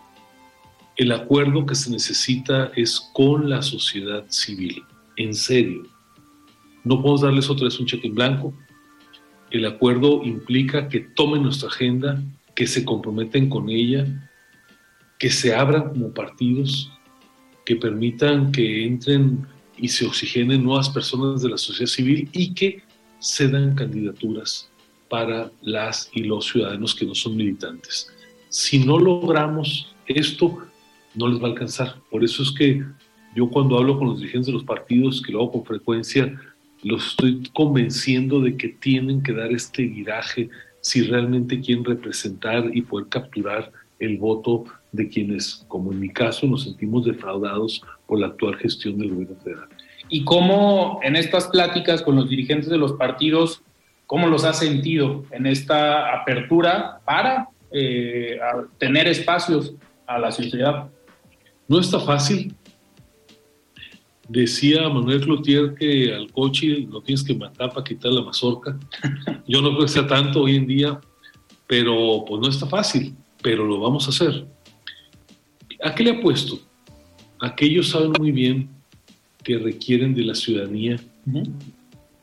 [0.99, 4.83] El acuerdo que se necesita es con la sociedad civil,
[5.15, 5.83] en serio.
[6.83, 8.53] No podemos darles otra vez un cheque en blanco.
[9.49, 12.21] El acuerdo implica que tomen nuestra agenda,
[12.53, 14.29] que se comprometen con ella,
[15.17, 16.91] que se abran como partidos,
[17.65, 22.83] que permitan que entren y se oxigenen nuevas personas de la sociedad civil y que
[23.19, 24.69] se dan candidaturas
[25.07, 28.11] para las y los ciudadanos que no son militantes.
[28.49, 30.68] Si no logramos esto,
[31.15, 31.95] no les va a alcanzar.
[32.09, 32.83] Por eso es que
[33.35, 36.39] yo cuando hablo con los dirigentes de los partidos, que lo hago con frecuencia,
[36.83, 40.49] los estoy convenciendo de que tienen que dar este viraje
[40.81, 46.47] si realmente quieren representar y poder capturar el voto de quienes, como en mi caso,
[46.47, 49.67] nos sentimos defraudados por la actual gestión del gobierno federal.
[50.07, 53.61] ¿Y cómo en estas pláticas con los dirigentes de los partidos,
[54.07, 58.39] cómo los ha sentido en esta apertura para eh,
[58.79, 59.73] tener espacios
[60.07, 60.89] a la sociedad?
[61.69, 62.53] No está fácil.
[64.27, 68.77] Decía Manuel Cloutier que al coche lo tienes que matar para quitar la mazorca.
[69.47, 70.99] Yo no creo que sea tanto hoy en día,
[71.67, 74.47] pero pues no está fácil, pero lo vamos a hacer.
[75.83, 76.59] ¿A qué le apuesto?
[77.39, 78.69] Aquellos saben muy bien
[79.43, 80.99] que requieren de la ciudadanía,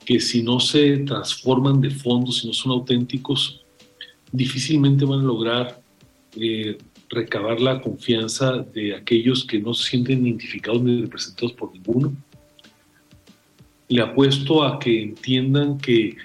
[0.04, 3.64] que si no se transforman de fondo, si no son auténticos,
[4.32, 5.80] difícilmente van a lograr
[6.36, 6.76] eh,
[7.08, 12.12] recabar la confianza de aquellos que no se sienten identificados ni representados por ninguno.
[13.88, 16.16] Le apuesto a que entiendan que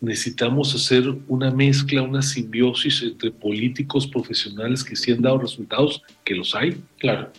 [0.00, 6.34] necesitamos hacer una mezcla, una simbiosis entre políticos profesionales que sí han dado resultados, que
[6.34, 7.30] los hay, claro,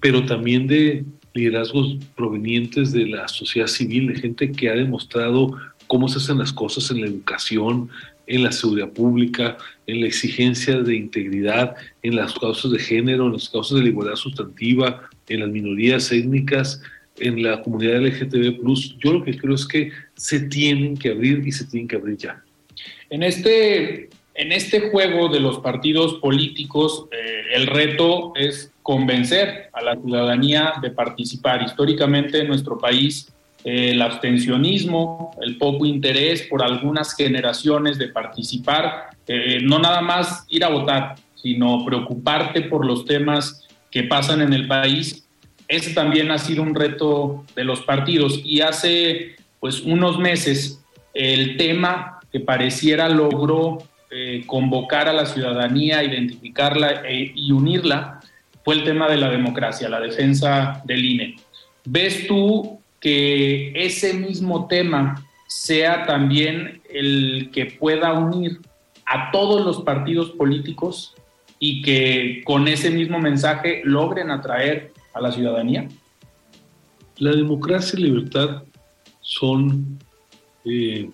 [0.00, 5.56] pero también de liderazgos provenientes de la sociedad civil, de gente que ha demostrado
[5.88, 7.90] cómo se hacen las cosas en la educación,
[8.26, 9.56] en la seguridad pública,
[9.86, 13.90] en la exigencia de integridad, en las causas de género, en las causas de la
[13.90, 16.80] igualdad sustantiva, en las minorías étnicas,
[17.18, 18.58] en la comunidad LGTB+.
[18.98, 22.16] Yo lo que creo es que se tienen que abrir y se tienen que abrir
[22.16, 22.42] ya.
[23.10, 29.82] En este, en este juego de los partidos políticos, eh, el reto es convencer a
[29.82, 31.62] la ciudadanía de participar.
[31.62, 33.32] Históricamente en nuestro país,
[33.64, 40.64] el abstencionismo, el poco interés por algunas generaciones de participar, eh, no nada más ir
[40.64, 45.26] a votar, sino preocuparte por los temas que pasan en el país,
[45.66, 48.40] ese también ha sido un reto de los partidos.
[48.44, 53.78] Y hace pues unos meses el tema que pareciera logró
[54.10, 58.20] eh, convocar a la ciudadanía, identificarla e, y unirla,
[58.64, 61.36] fue el tema de la democracia, la defensa del INE.
[61.84, 68.60] ¿Ves tú que ese mismo tema sea también el que pueda unir
[69.04, 71.14] a todos los partidos políticos
[71.58, 75.86] y que con ese mismo mensaje logren atraer a la ciudadanía?
[77.18, 78.62] La democracia y libertad
[79.20, 79.98] son
[80.64, 81.10] eh,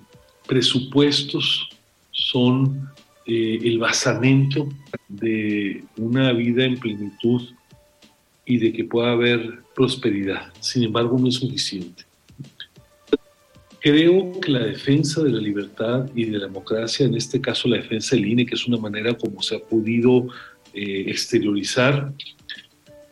[0.46, 1.70] presupuestos,
[2.12, 2.88] son
[3.26, 4.68] eh, el basamento
[5.08, 7.48] de una vida en plenitud
[8.46, 10.52] y de que pueda haber prosperidad.
[10.60, 12.04] Sin embargo, no es suficiente.
[13.80, 17.78] Creo que la defensa de la libertad y de la democracia, en este caso la
[17.78, 20.26] defensa del INE, que es una manera como se ha podido
[20.74, 22.12] eh, exteriorizar,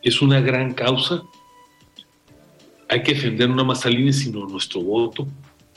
[0.03, 1.23] es una gran causa.
[2.87, 5.27] Hay que defender no más al INE, sino nuestro voto.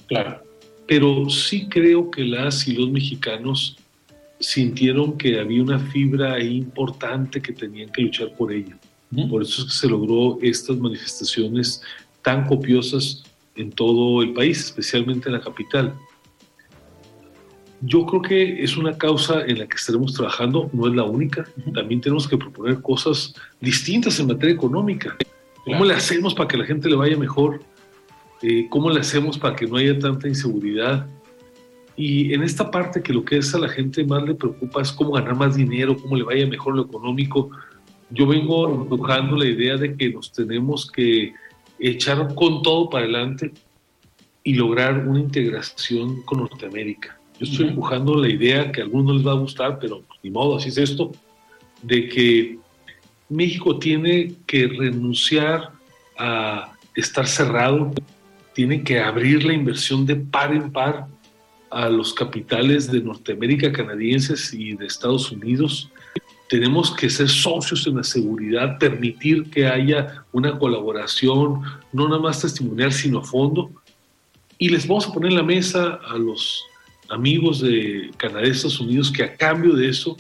[0.09, 0.43] Claro.
[0.87, 3.79] Pero sí creo que las y los mexicanos
[4.41, 8.77] sintieron que había una fibra ahí importante que tenían que luchar por ella.
[9.29, 11.83] Por eso es que se logró estas manifestaciones
[12.23, 13.23] tan copiosas
[13.57, 15.95] en todo el país, especialmente en la capital.
[17.83, 21.45] Yo creo que es una causa en la que estaremos trabajando, no es la única.
[21.75, 25.17] También tenemos que proponer cosas distintas en materia económica.
[25.65, 27.61] ¿Cómo le hacemos para que la gente le vaya mejor?
[28.41, 31.07] Eh, ¿Cómo le hacemos para que no haya tanta inseguridad?
[31.97, 34.93] Y en esta parte que lo que es a la gente más le preocupa es
[34.93, 37.51] cómo ganar más dinero, cómo le vaya mejor lo económico.
[38.13, 41.33] Yo vengo empujando la idea de que nos tenemos que
[41.79, 43.53] echar con todo para adelante
[44.45, 47.19] y lograr una integración con Norteamérica.
[47.39, 50.57] Yo estoy empujando la idea que a algunos les va a gustar, pero ni modo,
[50.57, 51.13] así es esto,
[51.83, 52.59] de que
[53.29, 55.71] México tiene que renunciar
[56.19, 57.93] a estar cerrado,
[58.53, 61.07] tiene que abrir la inversión de par en par
[61.71, 65.91] a los capitales de Norteamérica, canadienses y de Estados Unidos.
[66.53, 71.63] Tenemos que ser socios en la seguridad, permitir que haya una colaboración,
[71.95, 73.71] no nada más testimonial, sino a fondo.
[74.59, 76.63] Y les vamos a poner en la mesa a los
[77.09, 80.15] amigos de Canadá y Estados Unidos que a cambio de eso,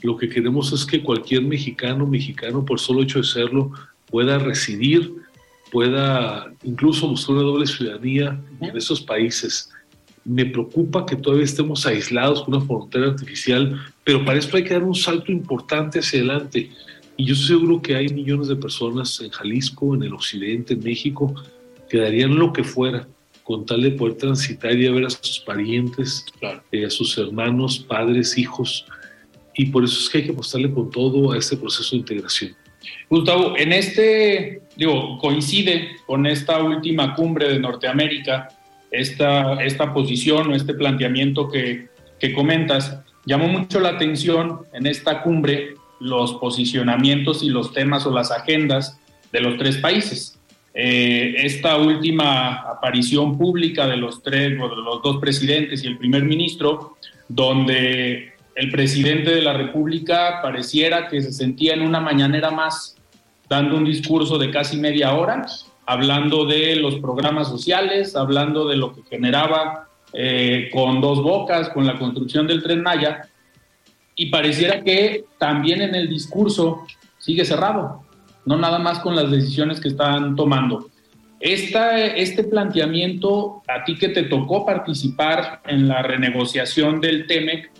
[0.00, 3.70] lo que queremos es que cualquier mexicano, mexicano, por solo hecho de serlo,
[4.06, 5.16] pueda residir,
[5.70, 9.68] pueda incluso buscar una doble ciudadanía en esos países
[10.28, 14.74] me preocupa que todavía estemos aislados con una frontera artificial, pero para esto hay que
[14.74, 16.70] dar un salto importante hacia adelante.
[17.16, 20.84] Y yo estoy seguro que hay millones de personas en Jalisco, en el occidente, en
[20.84, 21.34] México,
[21.88, 23.08] que darían lo que fuera
[23.42, 26.26] con tal de poder transitar y ver a sus parientes,
[26.70, 28.84] eh, a sus hermanos, padres, hijos.
[29.54, 32.54] Y por eso es que hay que apostarle con todo a este proceso de integración.
[33.08, 38.48] Gustavo, en este, digo, coincide con esta última cumbre de Norteamérica,
[38.90, 42.98] esta, esta posición o este planteamiento que, que comentas.
[43.26, 48.98] Llamó mucho la atención en esta cumbre los posicionamientos y los temas o las agendas
[49.32, 50.38] de los tres países.
[50.74, 56.22] Eh, esta última aparición pública de los tres, de los dos presidentes y el primer
[56.24, 56.96] ministro,
[57.28, 62.96] donde el presidente de la República pareciera que se sentía en una mañanera más,
[63.48, 65.46] dando un discurso de casi media hora,
[65.88, 71.86] hablando de los programas sociales, hablando de lo que generaba eh, con dos bocas, con
[71.86, 73.22] la construcción del tren Maya,
[74.14, 76.84] y pareciera que también en el discurso
[77.16, 78.02] sigue cerrado,
[78.44, 80.90] no nada más con las decisiones que están tomando.
[81.40, 87.70] Esta, este planteamiento, a ti que te tocó participar en la renegociación del TEMEC,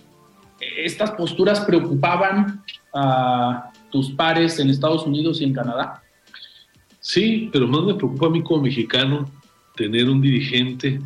[0.79, 6.03] ¿estas posturas preocupaban a tus pares en Estados Unidos y en Canadá?
[7.01, 9.31] Sí, pero más me preocupa a mí como mexicano
[9.77, 11.01] tener un dirigente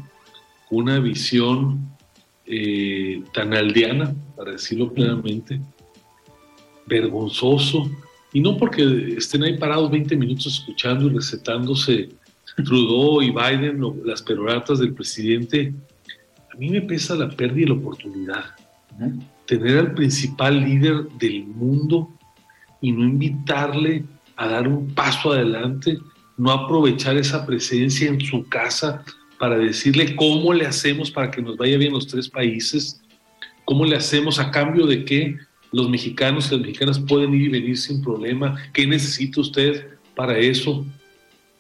[0.69, 1.89] con una visión
[2.47, 5.61] eh, tan aldeana, para decirlo plenamente,
[6.87, 7.91] vergonzoso,
[8.33, 12.09] y no porque estén ahí parados 20 minutos escuchando y recetándose
[12.65, 15.75] Trudeau y Biden, las peroratas del presidente,
[16.53, 18.45] a mí me pesa la pérdida de la oportunidad.
[19.47, 22.11] Tener al principal líder del mundo
[22.81, 24.05] y no invitarle
[24.43, 25.99] a dar un paso adelante,
[26.37, 29.05] no aprovechar esa presencia en su casa
[29.39, 33.01] para decirle cómo le hacemos para que nos vaya bien los tres países,
[33.65, 35.37] cómo le hacemos a cambio de que
[35.71, 39.87] los mexicanos y las mexicanas pueden ir y venir sin problema, qué necesita usted
[40.17, 40.85] para eso.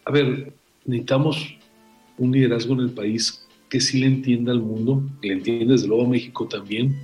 [0.05, 0.53] A ver,
[0.85, 1.57] necesitamos
[2.19, 5.87] un liderazgo en el país que sí le entienda al mundo, que le entienda desde
[5.87, 6.97] luego a México también,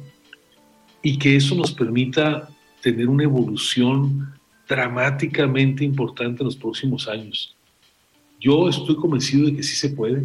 [1.03, 2.49] y que eso nos permita
[2.83, 4.38] tener una evolución
[4.69, 7.57] dramáticamente importante en los próximos años.
[8.41, 10.25] Yo estoy convencido de que sí se puede.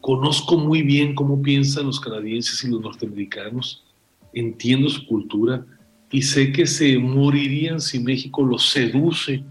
[0.00, 3.84] Conozco muy bien cómo piensan los canadienses y los norteamericanos,
[4.32, 5.64] entiendo su cultura
[6.10, 9.44] y sé que se morirían si México los seduce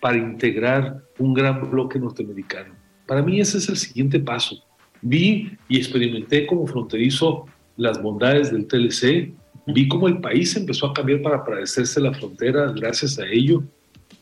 [0.00, 2.74] para integrar un gran bloque norteamericano.
[3.06, 4.62] Para mí ese es el siguiente paso.
[5.02, 7.46] Vi y experimenté como fronterizo
[7.76, 9.32] las bondades del TLC,
[9.70, 13.62] Vi cómo el país empezó a cambiar para parecerse la frontera gracias a ello.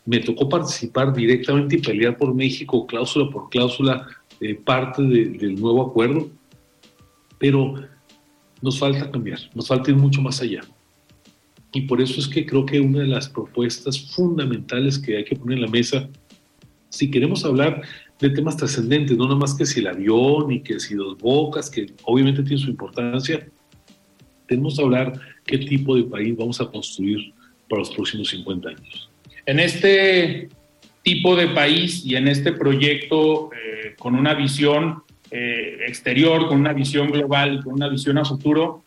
[0.04, 4.08] Me tocó participar directamente y pelear por México, cláusula por cláusula,
[4.40, 6.28] eh, parte del nuevo acuerdo.
[7.38, 7.74] Pero
[8.60, 10.62] nos falta cambiar, nos falta ir mucho más allá.
[11.72, 15.36] Y por eso es que creo que una de las propuestas fundamentales que hay que
[15.36, 16.08] poner en la mesa,
[16.88, 17.82] si queremos hablar
[18.18, 21.70] de temas trascendentes, no nada más que si el avión y que si dos bocas,
[21.70, 23.46] que obviamente tiene su importancia,
[24.48, 27.32] tenemos que hablar qué tipo de país vamos a construir
[27.68, 29.10] para los próximos 50 años.
[29.46, 30.48] En este
[31.02, 36.72] tipo de país y en este proyecto eh, con una visión eh, exterior, con una
[36.72, 38.82] visión global, con una visión a futuro,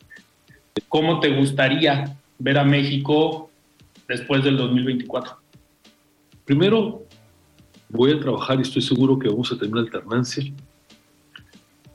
[0.89, 3.49] ¿cómo te gustaría ver a México
[4.07, 5.37] después del 2024?
[6.45, 7.03] Primero,
[7.89, 10.43] voy a trabajar y estoy seguro que vamos a tener una alternancia.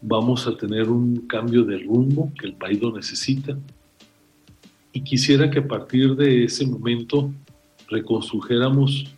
[0.00, 3.56] Vamos a tener un cambio de rumbo que el país lo necesita.
[4.95, 7.32] Y quisiera que a partir de ese momento
[7.88, 9.12] reconstrujéramos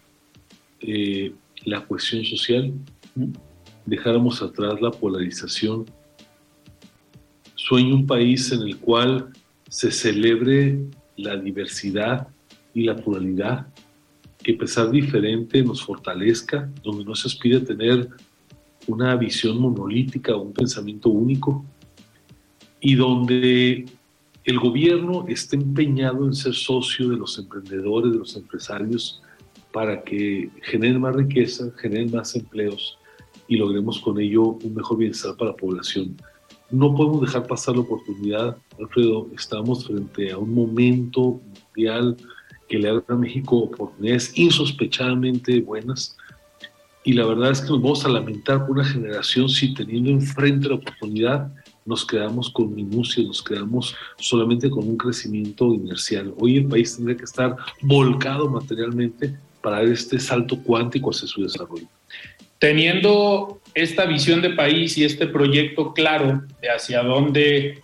[0.81, 1.35] eh,
[1.67, 2.73] la cuestión social,
[3.85, 5.85] dejáramos atrás la polarización.
[7.55, 9.29] Sueño un país en el cual
[9.69, 10.81] se celebre
[11.19, 12.27] la diversidad
[12.73, 13.67] y la pluralidad,
[14.43, 18.09] que pesar diferente nos fortalezca, donde no se aspire a tener
[18.87, 21.67] una visión monolítica o un pensamiento único,
[22.81, 23.85] y donde
[24.47, 29.21] el gobierno esté empeñado en ser socio de los emprendedores, de los empresarios,
[29.73, 32.97] para que generen más riqueza, generen más empleos
[33.49, 36.17] y logremos con ello un mejor bienestar para la población.
[36.71, 41.41] No podemos dejar pasar la oportunidad, Alfredo, estamos frente a un momento
[41.75, 42.17] mundial
[42.69, 46.17] que le da a México oportunidades insospechadamente buenas
[47.03, 50.69] y la verdad es que nos vamos a lamentar por una generación si teniendo enfrente
[50.69, 51.53] la oportunidad
[51.87, 56.35] nos quedamos con minucia, nos quedamos solamente con un crecimiento inercial.
[56.39, 61.43] Hoy el país tendría que estar volcado materialmente para dar este salto cuántico hacia su
[61.43, 61.87] desarrollo.
[62.59, 67.83] Teniendo esta visión de país y este proyecto claro de hacia dónde eh,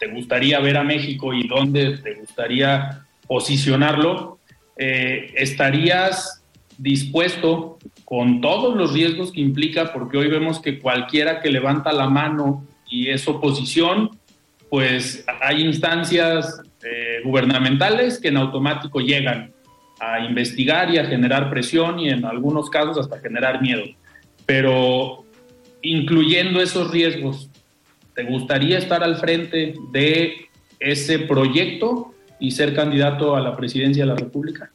[0.00, 4.38] te gustaría ver a México y dónde te gustaría posicionarlo,
[4.76, 6.42] eh, ¿estarías
[6.78, 9.92] dispuesto con todos los riesgos que implica?
[9.92, 14.10] Porque hoy vemos que cualquiera que levanta la mano y es oposición,
[14.70, 19.52] pues hay instancias eh, gubernamentales que en automático llegan
[20.00, 23.84] a investigar y a generar presión y en algunos casos hasta generar miedo.
[24.46, 25.24] Pero
[25.82, 27.48] incluyendo esos riesgos,
[28.14, 30.48] ¿te gustaría estar al frente de
[30.80, 34.70] ese proyecto y ser candidato a la presidencia de la República?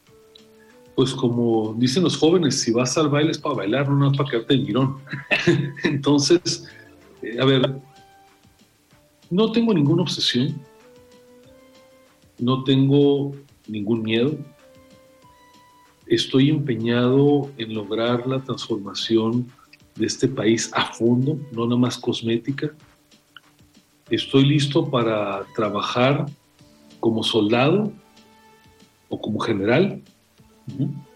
[0.94, 4.30] Pues como dicen los jóvenes, si vas al baile es para bailar, no es para
[4.30, 4.96] quedarte en girón.
[5.84, 6.68] Entonces,
[7.22, 7.62] eh, a ver,
[9.30, 10.60] no tengo ninguna obsesión,
[12.38, 13.32] no tengo
[13.68, 14.36] ningún miedo,
[16.06, 19.46] estoy empeñado en lograr la transformación
[19.94, 22.72] de este país a fondo, no nada más cosmética.
[24.08, 26.26] Estoy listo para trabajar
[26.98, 27.92] como soldado
[29.08, 30.02] o como general,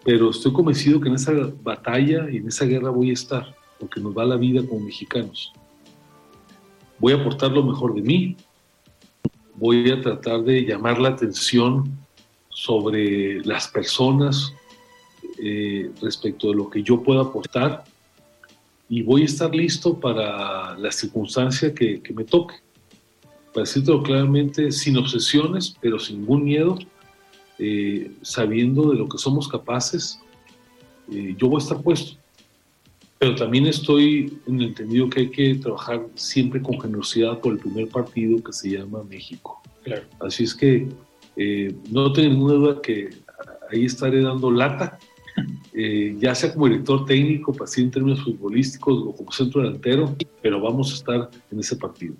[0.05, 3.99] pero estoy convencido que en esa batalla y en esa guerra voy a estar, porque
[3.99, 5.51] nos va la vida como mexicanos.
[6.99, 8.37] Voy a aportar lo mejor de mí,
[9.55, 11.97] voy a tratar de llamar la atención
[12.49, 14.53] sobre las personas,
[15.37, 17.83] eh, respecto de lo que yo pueda aportar
[18.87, 22.55] y voy a estar listo para la circunstancia que, me toque.
[23.53, 26.77] Para decirlo claramente, sin obsesiones, pero sin ningún miedo,
[27.57, 30.19] eh, sabiendo de lo que somos capaces,
[31.11, 32.17] eh, yo voy a estar puesto.
[33.25, 37.57] Pero también estoy en el entendido que hay que trabajar siempre con generosidad por el
[37.57, 39.63] primer partido que se llama México.
[40.19, 40.87] Así es que
[41.89, 43.09] no tengo ninguna duda que
[43.71, 44.99] ahí estaré dando lata
[45.73, 50.61] eh, ya sea como director técnico, para en términos futbolísticos o como centro delantero, pero
[50.61, 52.13] vamos a estar en ese partido.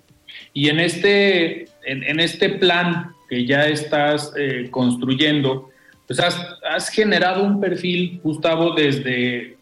[0.52, 5.70] Y en este, en, este plan que ya estás eh, construyendo,
[6.08, 9.55] pues has, generado un perfil, Gustavo, desde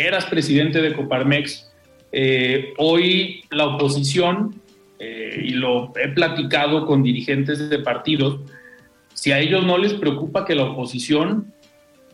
[0.00, 1.70] eras presidente de Coparmex.
[2.12, 4.60] Eh, hoy la oposición,
[5.44, 8.38] y lo he platicado con dirigentes de partidos,
[9.14, 11.52] si a ellos no les preocupa que la oposición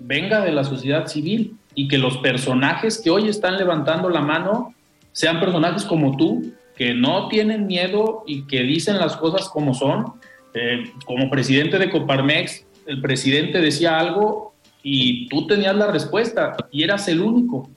[0.00, 4.74] venga de la sociedad civil y que los personajes que hoy están levantando la mano
[5.12, 10.14] sean personajes como tú, que no tienen miedo y que dicen las cosas como son.
[10.54, 16.82] Eh, como presidente de Coparmex, el presidente decía algo y tú tenías la respuesta y
[16.82, 17.70] eras el único.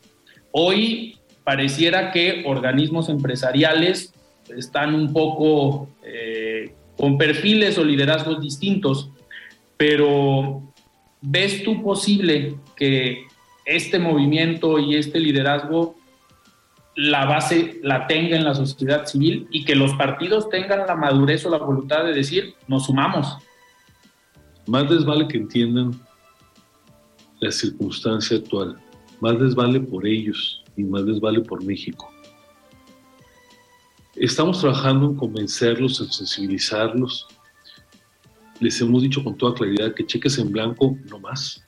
[0.52, 4.14] Hoy pareciera que organismos empresariales
[4.56, 9.10] están un poco eh, con perfiles o liderazgos distintos,
[9.78, 10.72] pero
[11.22, 13.28] ¿Ves tú posible que
[13.64, 15.96] este movimiento y este liderazgo
[16.96, 21.46] la base la tenga en la sociedad civil y que los partidos tengan la madurez
[21.46, 23.38] o la voluntad de decir, nos sumamos?
[24.66, 25.92] Más les vale que entiendan
[27.42, 28.78] la circunstancia actual,
[29.20, 32.10] más les vale por ellos y más les vale por México.
[34.16, 37.28] Estamos trabajando en convencerlos, en sensibilizarlos,
[38.60, 41.66] les hemos dicho con toda claridad que cheques en blanco no más.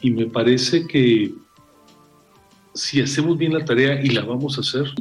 [0.00, 1.32] Y me parece que
[2.74, 4.92] si hacemos bien la tarea y la vamos a hacer,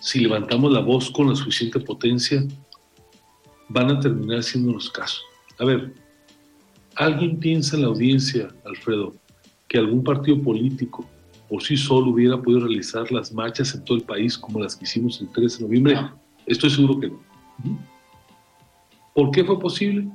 [0.00, 2.42] si levantamos la voz con la suficiente potencia,
[3.68, 5.20] van a terminar los caso.
[5.58, 5.92] A ver,
[6.96, 9.14] ¿alguien piensa en la audiencia, Alfredo,
[9.68, 11.08] que algún partido político
[11.48, 14.84] por sí solo hubiera podido realizar las marchas en todo el país como las que
[14.84, 15.98] hicimos el 13 de noviembre?
[16.46, 17.20] Estoy seguro que no.
[19.14, 20.08] ¿Por qué fue posible?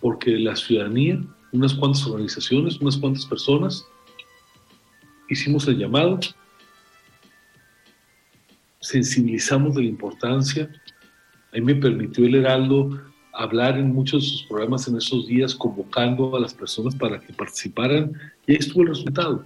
[0.00, 1.22] Porque la ciudadanía,
[1.52, 3.86] unas cuantas organizaciones, unas cuantas personas,
[5.28, 6.20] hicimos el llamado,
[8.80, 10.70] sensibilizamos de la importancia.
[11.52, 13.00] A mí me permitió el Heraldo
[13.36, 17.32] hablar en muchos de sus programas en esos días, convocando a las personas para que
[17.32, 18.12] participaran,
[18.46, 19.44] y ahí estuvo el resultado.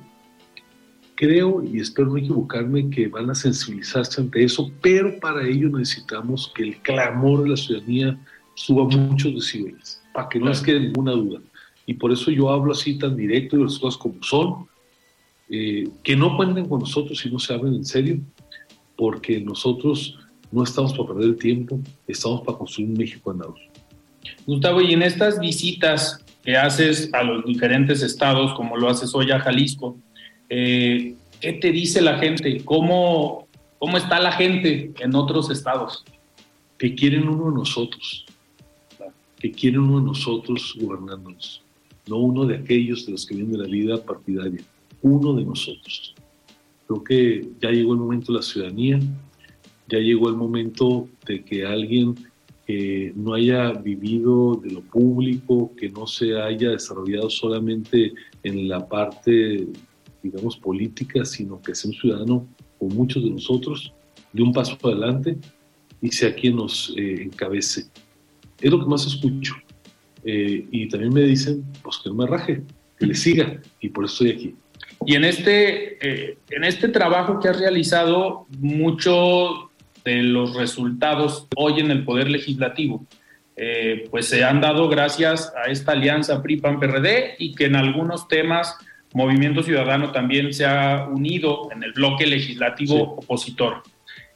[1.17, 6.51] Creo, y espero no equivocarme, que van a sensibilizarse ante eso, pero para ello necesitamos
[6.55, 8.19] que el clamor de la ciudadanía
[8.55, 11.41] suba muchos decibeles, para que no les quede ninguna duda.
[11.87, 14.67] Y por eso yo hablo así tan directo de las cosas como son,
[15.49, 18.21] eh, que no cuenten con nosotros si no se hablen en serio,
[18.97, 20.19] porque nosotros
[20.53, 23.55] no estamos para perder el tiempo, estamos para construir un México andado.
[24.47, 29.31] Gustavo, y en estas visitas que haces a los diferentes estados, como lo haces hoy
[29.31, 29.97] a Jalisco,
[30.49, 32.63] eh, ¿qué te dice la gente?
[32.65, 33.47] ¿Cómo,
[33.79, 36.05] ¿Cómo está la gente en otros estados?
[36.79, 38.25] Que quieren uno de nosotros,
[39.39, 41.63] que quieren uno de nosotros gobernándonos,
[42.07, 44.63] no uno de aquellos de los que vienen de la vida partidaria
[45.03, 46.15] uno de nosotros.
[46.87, 49.01] Creo que ya llegó el momento de la ciudadanía,
[49.89, 52.15] ya llegó el momento de que alguien
[52.71, 58.13] que no haya vivido de lo público, que no se haya desarrollado solamente
[58.45, 59.67] en la parte,
[60.23, 62.47] digamos, política, sino que sea un ciudadano
[62.79, 63.93] como muchos de nosotros,
[64.33, 65.37] de un paso adelante
[66.01, 67.87] y sea quien nos eh, encabece.
[68.61, 69.57] Es lo que más escucho.
[70.23, 72.63] Eh, y también me dicen, pues que no me raje,
[73.01, 74.55] que le siga, y por eso estoy aquí.
[75.07, 79.70] Y en este, eh, en este trabajo que has realizado, muchos
[80.05, 83.07] de los resultados hoy en el Poder Legislativo,
[83.57, 88.77] eh, pues se han dado gracias a esta alianza PRI-PAN-PRD y que en algunos temas
[89.13, 93.83] Movimiento Ciudadano también se ha unido en el bloque legislativo opositor.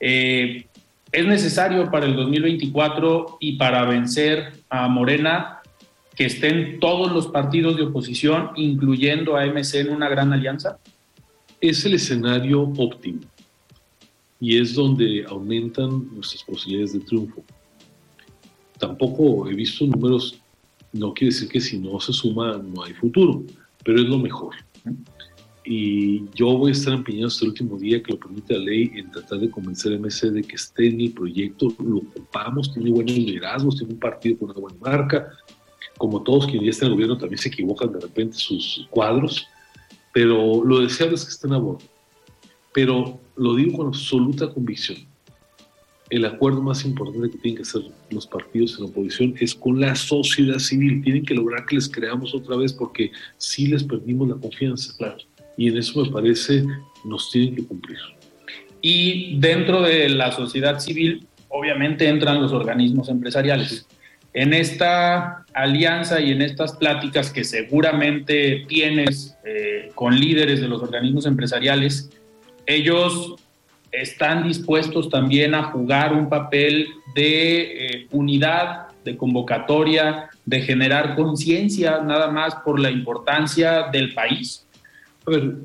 [0.01, 0.67] Eh,
[1.13, 5.61] es necesario para el 2024 y para vencer a Morena
[6.17, 10.79] que estén todos los partidos de oposición, incluyendo a MC, en una gran alianza?
[11.61, 13.21] Es el escenario óptimo
[14.45, 17.43] y es donde aumentan nuestras posibilidades de triunfo.
[18.79, 20.39] Tampoco he visto números,
[20.93, 23.43] no quiere decir que si no se suma no hay futuro,
[23.83, 24.55] pero es lo mejor.
[25.65, 28.91] Y yo voy a estar empeñado hasta el último día que lo permite la ley
[28.97, 32.91] en tratar de convencer a MC de que esté en el proyecto, lo ocupamos, tiene
[32.91, 35.27] buenos liderazgos, tiene un partido con una buena marca,
[35.97, 39.47] como todos quienes ya están en el gobierno, también se equivocan de repente sus cuadros,
[40.13, 41.87] pero lo deseable es que estén a bordo.
[42.75, 44.99] Pero lo digo con absoluta convicción.
[46.11, 49.95] El acuerdo más importante que tienen que hacer los partidos en oposición es con la
[49.95, 51.03] sociedad civil.
[51.03, 54.95] Tienen que lograr que les creamos otra vez porque sí les perdimos la confianza.
[54.97, 55.17] Claro.
[55.57, 56.65] Y en eso me parece
[57.05, 57.99] nos tienen que cumplir.
[58.81, 63.87] Y dentro de la sociedad civil, obviamente entran los organismos empresariales
[64.35, 70.83] en esta alianza y en estas pláticas que seguramente tienes eh, con líderes de los
[70.83, 72.11] organismos empresariales,
[72.67, 73.37] ellos
[73.93, 82.01] están dispuestos también a jugar un papel de eh, unidad, de convocatoria, de generar conciencia
[82.01, 84.67] nada más por la importancia del país.
[85.27, 85.57] A ver,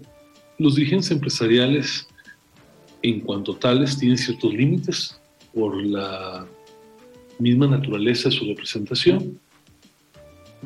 [0.57, 2.07] los dirigentes empresariales
[3.01, 5.19] en cuanto tales tienen ciertos límites
[5.53, 6.45] por la
[7.39, 9.39] misma naturaleza de su representación.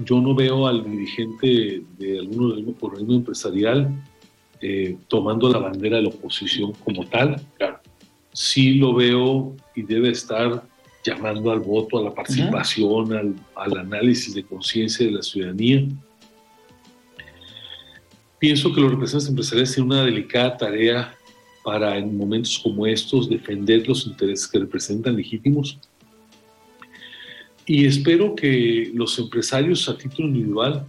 [0.04, 3.90] Yo no veo al dirigente de algún organismo empresarial
[4.66, 7.42] eh, tomando la bandera de la oposición como tal.
[7.58, 7.80] Claro,
[8.32, 10.64] sí lo veo y debe estar
[11.04, 15.84] llamando al voto, a la participación, al, al análisis de conciencia de la ciudadanía.
[18.40, 21.14] Pienso que los representantes empresariales tienen una delicada tarea
[21.64, 25.78] para en momentos como estos defender los intereses que representan legítimos
[27.66, 30.86] y espero que los empresarios a título individual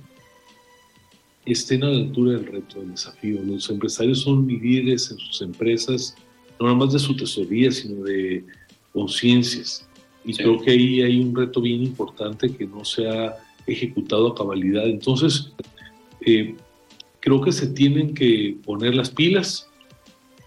[1.52, 3.40] estén a la altura del reto, del desafío.
[3.44, 6.16] Los empresarios son líderes en sus empresas,
[6.58, 8.44] no nada más de su tesorería, sino de
[8.92, 9.86] conciencias.
[10.24, 13.36] Y creo que ahí hay un reto bien importante que no se ha
[13.66, 14.86] ejecutado a cabalidad.
[14.86, 15.52] Entonces,
[16.24, 16.54] eh,
[17.20, 19.68] creo que se tienen que poner las pilas,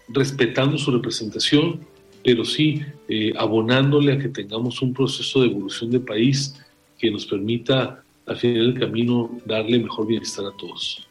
[0.08, 1.80] respetando su representación,
[2.24, 6.56] pero sí eh, abonándole a que tengamos un proceso de evolución de país
[6.98, 11.06] que nos permita al final del camino darle mejor bienestar a todos.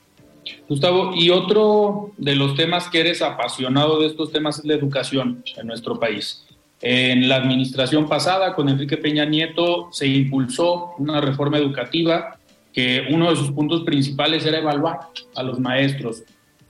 [0.70, 5.44] Gustavo, y otro de los temas que eres apasionado de estos temas es la educación
[5.56, 6.46] en nuestro país.
[6.82, 12.38] En la administración pasada, con Enrique Peña Nieto, se impulsó una reforma educativa
[12.72, 15.00] que uno de sus puntos principales era evaluar
[15.36, 16.24] a los maestros.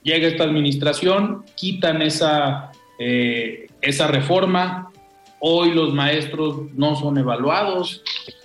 [0.03, 4.91] Llega esta administración, quitan esa, eh, esa reforma,
[5.39, 8.01] hoy los maestros no son evaluados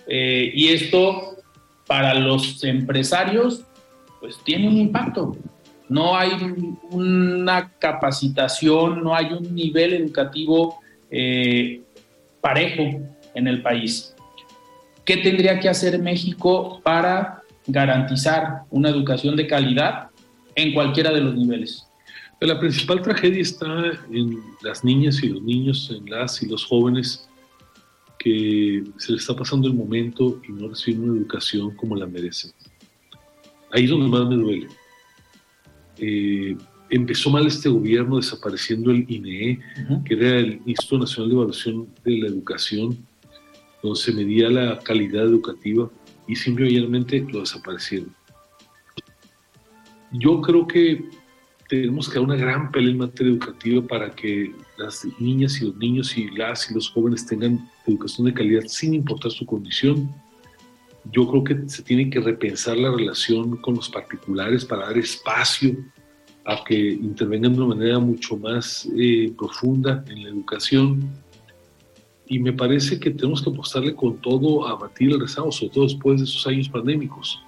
[0.09, 1.31] eh, y esto
[1.93, 3.64] para los empresarios
[4.18, 5.36] pues tiene un impacto.
[5.90, 6.30] No hay
[6.90, 10.80] una capacitación, no hay un nivel educativo
[11.11, 11.82] eh,
[12.40, 12.99] parejo
[13.34, 14.14] en el país.
[15.05, 20.09] ¿Qué tendría que hacer México para garantizar una educación de calidad
[20.55, 21.86] en cualquiera de los niveles?
[22.40, 23.66] La principal tragedia está
[24.11, 27.28] en las niñas y los niños, en las y los jóvenes
[28.22, 32.52] que se les está pasando el momento y no reciben una educación como la merecen.
[33.72, 34.68] Ahí es donde más me duele.
[35.98, 36.56] Eh,
[36.90, 39.58] empezó mal este gobierno desapareciendo el INEE,
[40.04, 42.98] que era el Instituto Nacional de Evaluación de la Educación,
[43.82, 45.90] donde se medía la calidad educativa
[46.28, 48.14] y simplemente lo desaparecieron.
[50.12, 51.04] Yo creo que
[51.68, 54.52] tenemos que dar una gran pelea en materia educativa para que
[54.84, 58.94] las niñas y los niños y las y los jóvenes tengan educación de calidad sin
[58.94, 60.12] importar su condición.
[61.10, 65.76] Yo creo que se tiene que repensar la relación con los particulares para dar espacio
[66.44, 71.10] a que intervengan de una manera mucho más eh, profunda en la educación.
[72.26, 75.84] Y me parece que tenemos que apostarle con todo a batir el rezago, sobre todo
[75.84, 77.42] después de esos años pandémicos.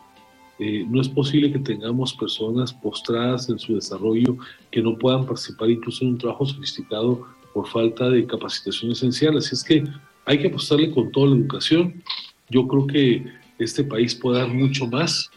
[0.59, 4.37] Eh, no es posible que tengamos personas postradas en su desarrollo
[4.71, 9.37] que no puedan participar incluso en un trabajo sofisticado por falta de capacitación esencial.
[9.37, 9.85] Así es que
[10.25, 12.03] hay que apostarle con toda la educación.
[12.49, 13.25] Yo creo que
[13.59, 15.31] este país puede dar mucho más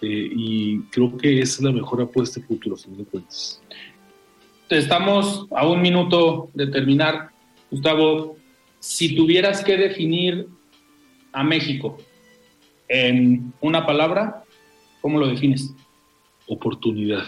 [0.00, 3.62] eh, y creo que es la mejor apuesta futuro, a fin de cuentas.
[4.68, 7.30] Estamos a un minuto de terminar.
[7.70, 8.36] Gustavo,
[8.80, 10.46] si tuvieras que definir
[11.32, 11.98] a México
[12.88, 14.44] en una palabra,
[15.08, 15.74] ¿cómo lo defines?
[16.46, 17.24] Oportunidad.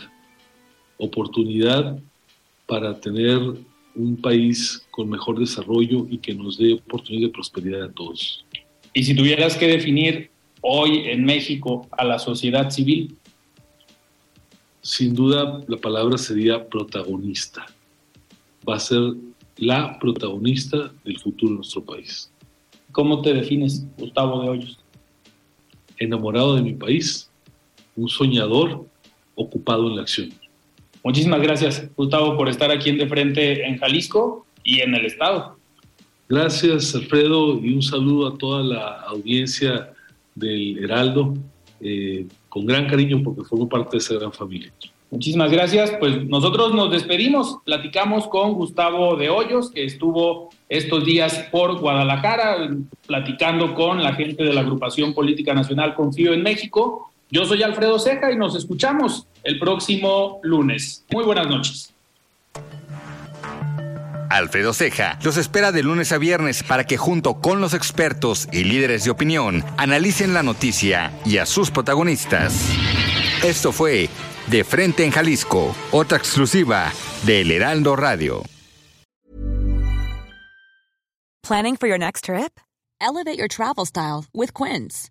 [0.98, 1.98] Oportunidad
[2.66, 3.40] para tener
[3.94, 8.44] un país con mejor desarrollo y que nos dé oportunidad de prosperidad a todos.
[8.92, 13.16] Y si tuvieras que definir hoy en México a la sociedad civil?
[14.82, 17.64] Sin duda la palabra sería protagonista.
[18.68, 19.14] Va a ser
[19.56, 22.30] la protagonista del futuro de nuestro país.
[22.92, 24.78] ¿Cómo te defines, Gustavo de Hoyos?
[25.96, 27.29] Enamorado de mi país,
[28.00, 28.86] un soñador
[29.34, 30.30] ocupado en la acción.
[31.02, 35.56] Muchísimas gracias, Gustavo, por estar aquí en De Frente en Jalisco y en el Estado.
[36.28, 39.92] Gracias, Alfredo, y un saludo a toda la audiencia
[40.34, 41.34] del Heraldo,
[41.80, 44.72] eh, con gran cariño porque formo parte de esa gran familia.
[45.10, 45.92] Muchísimas gracias.
[45.98, 47.58] Pues nosotros nos despedimos.
[47.64, 52.70] Platicamos con Gustavo de Hoyos, que estuvo estos días por Guadalajara,
[53.06, 57.09] platicando con la gente de la agrupación política nacional Confío en México.
[57.30, 61.04] Yo soy Alfredo Ceja y nos escuchamos el próximo lunes.
[61.12, 61.94] Muy buenas noches.
[64.28, 68.64] Alfredo Ceja los espera de lunes a viernes para que junto con los expertos y
[68.64, 72.68] líderes de opinión analicen la noticia y a sus protagonistas.
[73.44, 74.08] Esto fue
[74.48, 76.92] De Frente en Jalisco, otra exclusiva
[77.24, 78.42] de El Heraldo Radio.
[81.42, 82.60] Planning for your next trip?
[83.00, 85.10] Elevate your travel style with Quince.